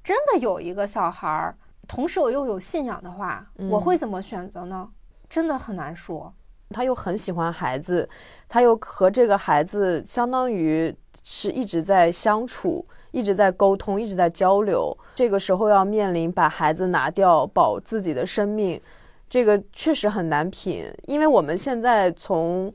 [0.03, 4.89] 真的有一个小孩儿，同时我又有信仰的话，我会怎么选择呢？
[5.29, 6.33] 真的很难说。
[6.69, 8.07] 他又很喜欢孩子，
[8.49, 10.93] 他又和这个孩子相当于
[11.23, 14.97] 是一直在相处，一直在沟通，一直在交流。
[15.15, 18.81] 这个时候要面临把孩子拿掉，保自己的生命，
[19.29, 20.93] 这个确实很难品。
[21.05, 22.73] 因为我们现在从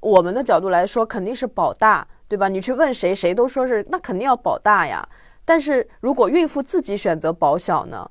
[0.00, 2.48] 我们的角度来说，肯定是保大，对吧？
[2.48, 5.06] 你去问谁，谁都说是那肯定要保大呀。
[5.44, 8.10] 但是如果孕妇自己选择保小呢？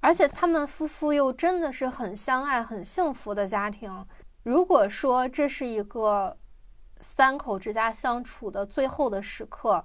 [0.00, 4.04] 而且他们夫妇又真的是很相爱、很幸福的家庭。
[4.42, 6.36] 如果说这是一个
[7.00, 9.84] 三口之家相处的最后的时刻，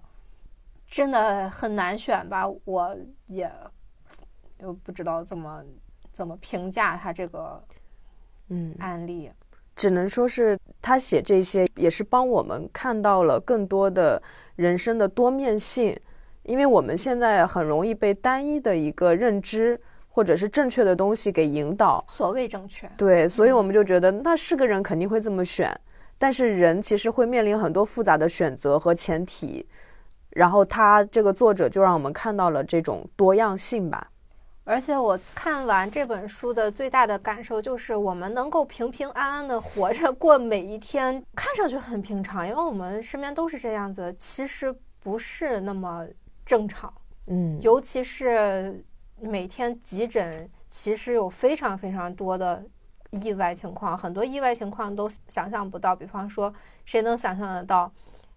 [0.87, 2.47] 真的很难选吧？
[2.65, 3.51] 我也
[4.59, 5.63] 又不知道怎么
[6.11, 7.63] 怎么评价他这个
[8.49, 9.31] 嗯案例，
[9.77, 14.21] 只能说是他写这些也是帮我们看到了更多的
[14.57, 15.97] 人生的多面性，
[16.43, 19.79] 因为我们现在很容易被单一的一个认知。
[20.09, 25.71] 或者是正确的东西给引导，所谓正确，对，所以我们就觉得那是个人肯定会这么选，
[26.17, 29.63] 但是人其实会面临很多复杂的选择和前提，
[30.31, 34.09] 然后他这个作者就让我们看到了这种多样性吧。
[34.67, 46.05] 而且我看完这本书的最大的感受就是，我们能够平平安安的活着过每一天，看上去很平常，因为我们身边都是这样子，其实不是那么
[46.45, 46.93] 正常，
[47.27, 48.83] 嗯，尤其是。
[49.19, 52.63] 每天急诊其实有非常非常多的
[53.09, 55.95] 意外情况，很多意外情况都想象不到。
[55.95, 56.53] 比方说，
[56.85, 57.91] 谁能想象得到，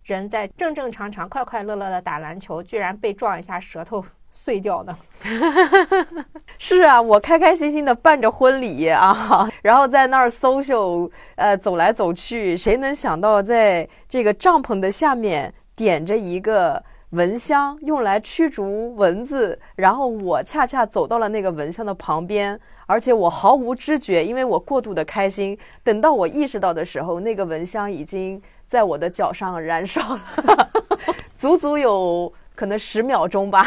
[0.04, 4.96] 人在正正常常、快快乐乐的打篮球，居然被撞一下，舌头碎掉的？
[6.58, 16.82] 是啊，我开开心心的办着婚礼啊， 然后在那儿 social，呃，走来走去，谁能想到在这个帐篷的下面点着一个。
[17.10, 22.56] 蚊香用来驱逐蚊子，然后我恰恰走到了那个蚊香的旁边，
[22.86, 25.58] 而且我毫无知觉，因为我过度的开心。
[25.82, 30.70] 等到我意识到的时候，那个蚊香已经在我的脚上燃烧了，
[31.36, 33.66] 足足有可能十秒钟吧，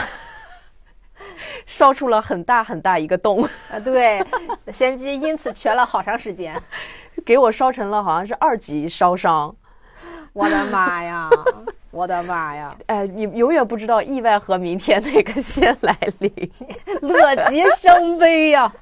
[1.65, 3.43] 烧出了很大很大一个洞。
[3.71, 4.23] 啊，对，
[4.71, 6.55] 玄机因此瘸了好长时间，
[7.25, 9.55] 给我烧成了好像是二级烧伤。
[10.33, 11.29] 我的妈呀！
[11.91, 12.75] 我的妈呀！
[12.87, 16.51] 哎，你永远不知道意外和明天哪个先来临，
[17.01, 18.73] 乐极生悲呀，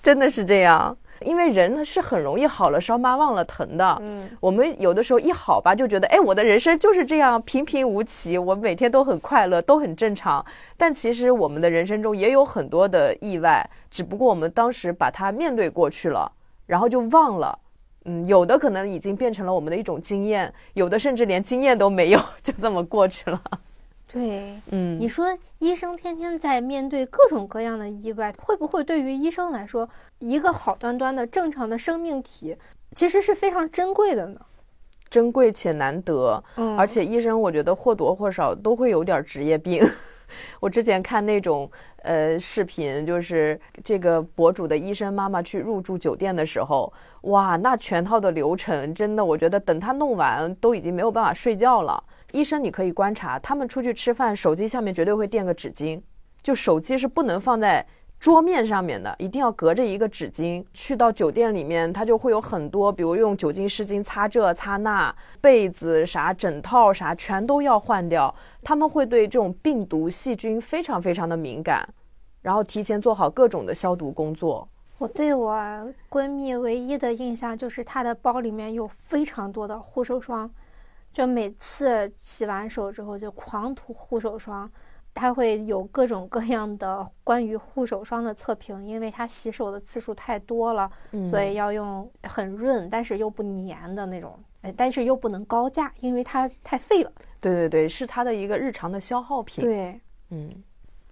[0.00, 0.96] 真的是这样。
[1.24, 3.98] 因为人呢是很容易好了伤疤忘了疼的。
[4.00, 10.44] 嗯，我们有的时候一好吧，就觉得哎，我的人生就是这样平平无奇，我每天都很快乐，都很正常。
[10.76, 16.30] 但其实我们的人生中也有很多的意外，只不过我们当时把它面对过去了，
[16.66, 17.58] 然后就忘了。
[18.06, 23.40] 嗯，有的可能已经变成了我们的一种经验，有的甚至连经验都没有，就这么过去了。
[24.14, 25.26] 对，嗯，你说
[25.58, 29.88] 医生天天在面对各种各样的意外，会不会对于医生来说，
[30.20, 32.56] 一个好端端的正常的生命体，
[32.92, 34.40] 其实是非常珍贵的呢？
[35.10, 39.84] 珍贵且难得，嗯，而且医生我觉得或多或少都会有点职业病。
[40.60, 41.68] 我之前看那种
[42.02, 46.92] 呃视频，就是这个博主的医生妈妈去入住酒店的时候，
[47.22, 52.02] 哇，那全套的流程真的，我觉得等他弄完都已经没有办法睡觉了。
[52.34, 56.02] 医生你可以观察，他们出去吃饭，手机下面绝对会垫个纸巾，
[56.42, 57.86] 就手机是不能放在。
[58.20, 60.64] 桌面上面的一定要隔着一个纸巾。
[60.72, 68.34] 去到酒店里面，他就会有很多，比如用酒精湿巾擦这擦那，被子啥、枕套啥，全都要换掉。
[68.62, 71.86] 他们会对这种病毒、细菌非常非常的敏感，
[72.40, 74.66] 然后提前做好各种的消毒工作。
[74.96, 75.54] 我对我
[76.08, 80.50] 闺蜜唯一的印象就是她的包里面有非常多的护手霜，
[81.14, 84.70] 就每次洗完手之后就狂涂护手霜。
[85.16, 90.90] 它会有各种各样的关于护手霜的测评，因为它洗手的次数太多了，
[91.30, 97.12] 所以要用很润但是又不粘的那种，哎，但是又不能高价，因为它太费了。
[97.40, 99.62] 对对对，是它的一个日常的消耗品。
[99.62, 100.00] 对，
[100.30, 100.50] 嗯，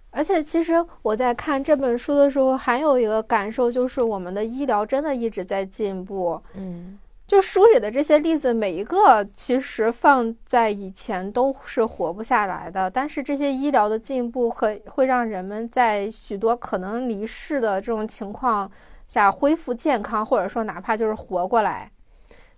[0.09, 6.41] 而且其实我在看这本书的时候，还有一个感受就是，我们的医疗真的一直在进步。
[6.55, 6.99] 嗯。
[7.33, 12.87] 就书里的这些例子，每一个其实放在以前都是活不下来的。
[12.87, 18.71] 但是这些医疗的进步会会让人们在许多可能离世的这种情况
[19.07, 21.89] 下恢复健康，或者说哪怕就是活过来。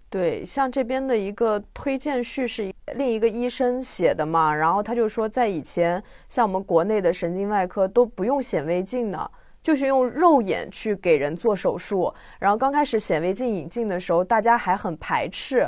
[0.09, 9.31] 对，像这边的一个推荐序是另一个医生写的嘛，然后他就说，在以前像我们国内的神经外科都不用显微镜的。
[9.65, 15.67] 就是用肉眼去给人做手术，然后刚开始显微镜引进的时候，大家还很排斥，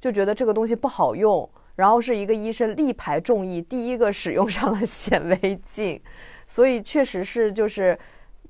[0.00, 1.48] 就觉得这个东西不好用。
[1.76, 6.02] 然后是一个医生力排众议，第一个使用上了显微镜，
[6.48, 7.96] 所以确实是就是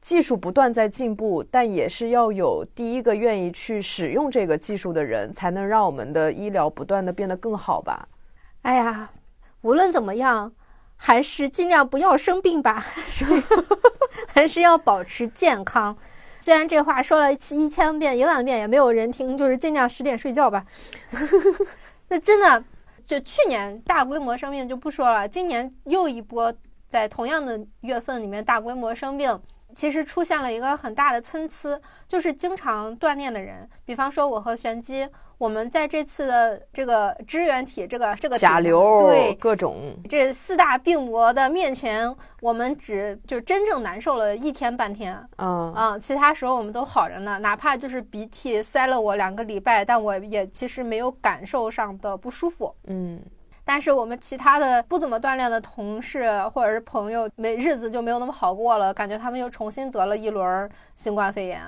[0.01, 8.09] 技术不断在进步，但也是要有第一个愿意去使用这个技术的人，才能让我们的医疗不断的变得更好吧。
[8.63, 9.11] 哎呀，
[9.61, 10.51] 无论怎么样，
[10.99, 12.85] 还是尽量不要生病吧，
[14.29, 15.97] 还是要保持健康。
[16.41, 20.67] 虽然这话说了一千遍一万遍也没有人听，就是尽量十点睡觉吧。
[22.09, 22.63] 那真的，
[23.07, 26.53] 就去年大规模生病就不说了，今年又一波
[26.87, 29.41] 在同样的月份里面大规模生病。
[29.79, 35.09] 其实出现了一个很大的参差，就是经常锻炼的人，比方说我和玄机，
[35.39, 52.75] 我们在这次的这个支原体、这个这个甲流对各种这四大病魔的面前，我们只就真正难受了一天半天，嗯嗯，其他时候我们都好着呢，哪怕就是鼻涕塞了我两个礼拜，但我也其实没有感受上的不舒服。
[52.89, 53.23] 嗯，
[53.69, 60.67] 但是我们其他的不怎么锻炼的同事或者是朋友，没日子就没有那么好过了，感觉他们又重新得了一轮
[60.97, 61.61] 新冠肺炎。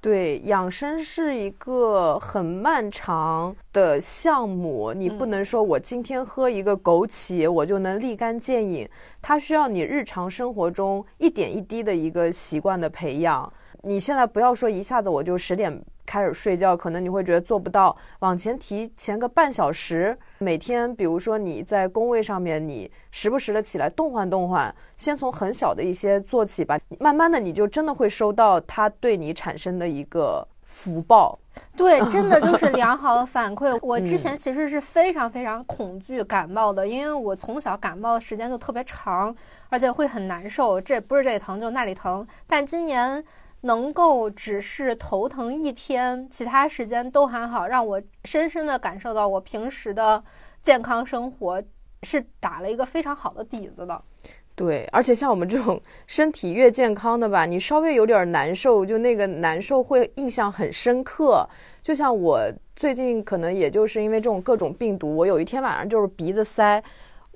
[0.00, 8.88] 对，养生是一个很漫长的项目，你不能说我今天喝一个枸杞，我就能立竿见影，
[9.20, 13.52] 它需要你日常生活中一点一滴的一个习惯的培养。
[13.82, 31.38] 你现在不要说一下子我就十点开始睡觉，可能你会觉得做不到，往前提前个半小时，每天比如说你在工位上面，你时不时的起来动换动换，先从很小的一些做起吧，慢慢的你就真的会收到它对你产生的一个福报。
[31.76, 33.78] 对， 真的就是良好的反馈。
[33.82, 39.34] 我之前其实是非常非常恐惧感冒的，因为我从小感冒的时间就特别长，
[39.68, 42.26] 而且会很难受，这不是这里疼就那里疼。
[42.46, 43.24] 但今年。
[43.62, 50.22] 能够只是头疼一天，其他时间都还好，让我深深的感受到我平时的
[50.62, 51.62] 健康生活
[52.02, 54.02] 是打了一个非常好的底子的。
[54.54, 61.48] 对，而且像我们这种身体越健康的吧，你稍微有点难受，就那个难受会印象很深刻。
[61.82, 62.38] 就像我
[62.76, 66.82] 最近可能也就是因为这种各种病毒，我有一天晚上就是鼻子塞。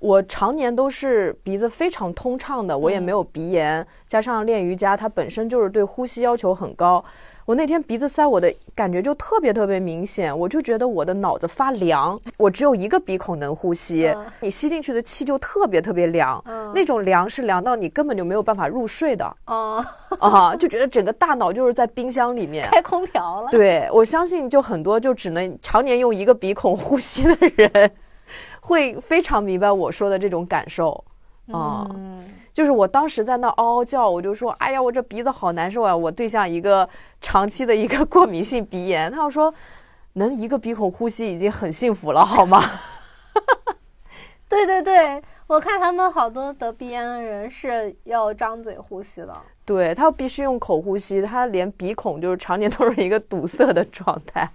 [0.00, 7.02] 我常年都是鼻子非常通畅的，我也没有鼻炎，加上练瑜伽，它本身就是对呼吸要求很高。
[7.46, 12.18] 我那天鼻子塞，我的感觉就特别特别明显，我就觉得我的脑子发凉。
[12.36, 16.42] 我只有一个鼻孔能呼吸，你吸进去的气就特别特别凉，
[16.74, 19.36] 那种凉是凉到你根本就没有办法入睡的。
[19.46, 19.82] 哦，
[20.18, 23.48] 啊，就觉得整个大脑就是在冰箱里面 开空调了。
[23.50, 27.92] 对，我相信就很多就只能常年用一个鼻孔呼吸的人。
[28.66, 31.04] 会非常明白我说的这种感受，
[31.52, 31.88] 啊，
[32.52, 35.96] 就是我当时在那嗷嗷叫，我就说，哎呀，我这鼻子好难受啊！
[35.96, 36.88] 我对象一个
[37.20, 39.54] 长期的一个过敏性鼻炎，他说，
[40.14, 42.60] 能一个鼻孔呼吸已经很幸福了，好吗？
[44.50, 49.32] 对对对，我看他们好多得鼻炎的人是要张嘴呼吸的，
[49.64, 54.50] 对他必须用口呼吸，他连鼻孔就是常年都是一个堵塞的状态。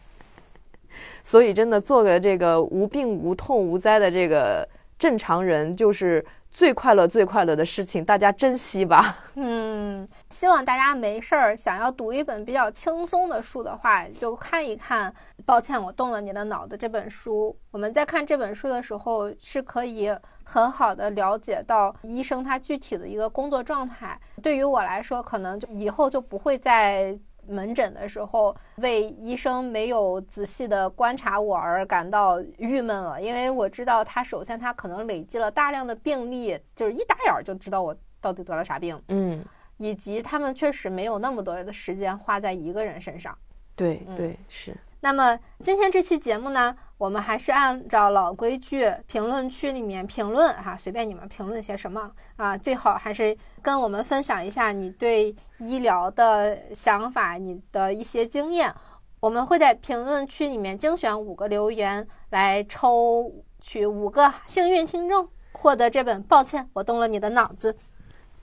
[1.23, 4.67] 所以，真的做个这个无病无痛无灾的这个
[4.97, 8.03] 正常人，就是最快乐、最快乐的事情。
[8.03, 9.17] 大家珍惜吧。
[9.35, 15.13] 嗯， 希望大家没事儿，想要读一本比较轻松的书的话，就看一看。
[15.45, 16.77] 抱歉，我动了你的脑子。
[16.77, 24.19] 这本书，我们在看这本书的时候，是可以很好的了解到医生他具体的一个工作状态。
[24.43, 27.17] 对于我来说，可能就以后就不会再。
[27.47, 39.43] 门诊的时候，为医生没有仔细的观察我而感到郁闷了，因为我知道他首先他可能累积了大量的病例，就是一打眼就知道我到底得了啥病，嗯，
[39.77, 43.37] 以及他们确实没有那么多的时间花在一个人身上，
[43.81, 44.77] 对对是。
[44.99, 58.71] 那么今天这期节目呢，我们还是按照老规矩，评论区里面评论哈，随便你们评论些什么啊，最好还是跟我们分享一下你对医疗的想法，你的一些经验。
[59.19, 66.21] 我们会在评论区里面精选五个留言，来抽取五个幸运听众，获得这本。
[66.23, 67.75] 抱歉，我动了你的脑子。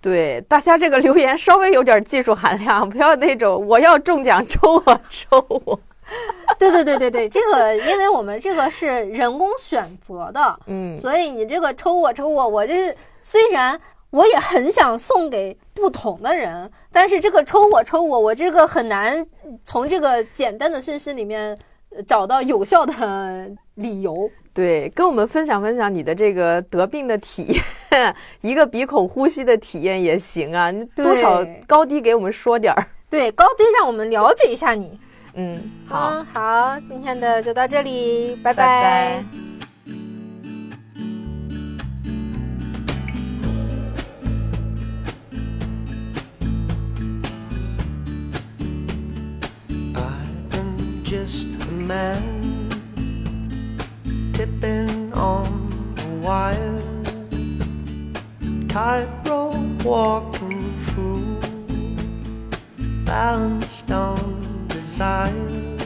[0.00, 5.80] 对大家这个留言稍微有点技术含量，不要那种我要中奖抽我抽我。
[6.58, 19.26] 对对对对对，这个因为我们这个是人工选择的，嗯，所以你这个抽我抽我，我就是虽然我也很想送给不同的人，但是这个抽我抽我，我这个很难
[19.62, 21.58] 从这个简单的信息里面
[22.06, 24.30] 找到有效的理由。
[24.58, 27.44] 对跟我们分享分享你的这个得病的体
[27.92, 28.12] 验
[28.42, 32.84] 一个鼻孔呼吸的体验也行啊你多少高低给我们说点儿。
[33.08, 34.98] 对高低让我们了解一下你。
[35.34, 39.24] 嗯好好今天的就到这里拜拜。
[49.94, 52.37] I am just a man
[54.38, 56.80] tipping on the wire,
[58.68, 61.40] tightrope walking fool,
[63.04, 65.76] balanced on desire.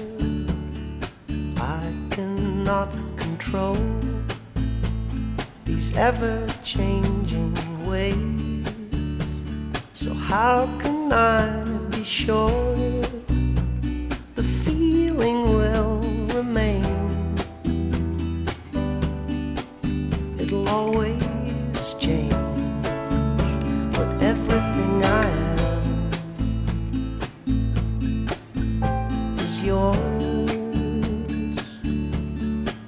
[1.56, 3.78] I cannot control
[5.64, 7.54] these ever changing
[7.86, 8.66] ways.
[9.94, 12.74] So, how can I be sure
[14.34, 16.00] the feeling will
[16.36, 16.71] remain?
[20.72, 22.32] Always change,
[23.92, 25.26] but everything I
[25.68, 25.82] am
[29.38, 29.98] is yours.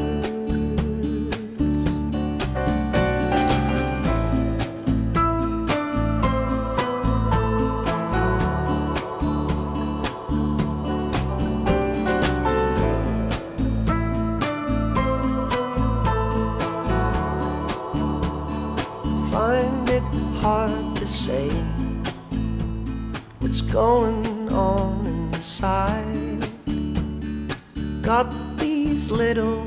[29.24, 29.63] Little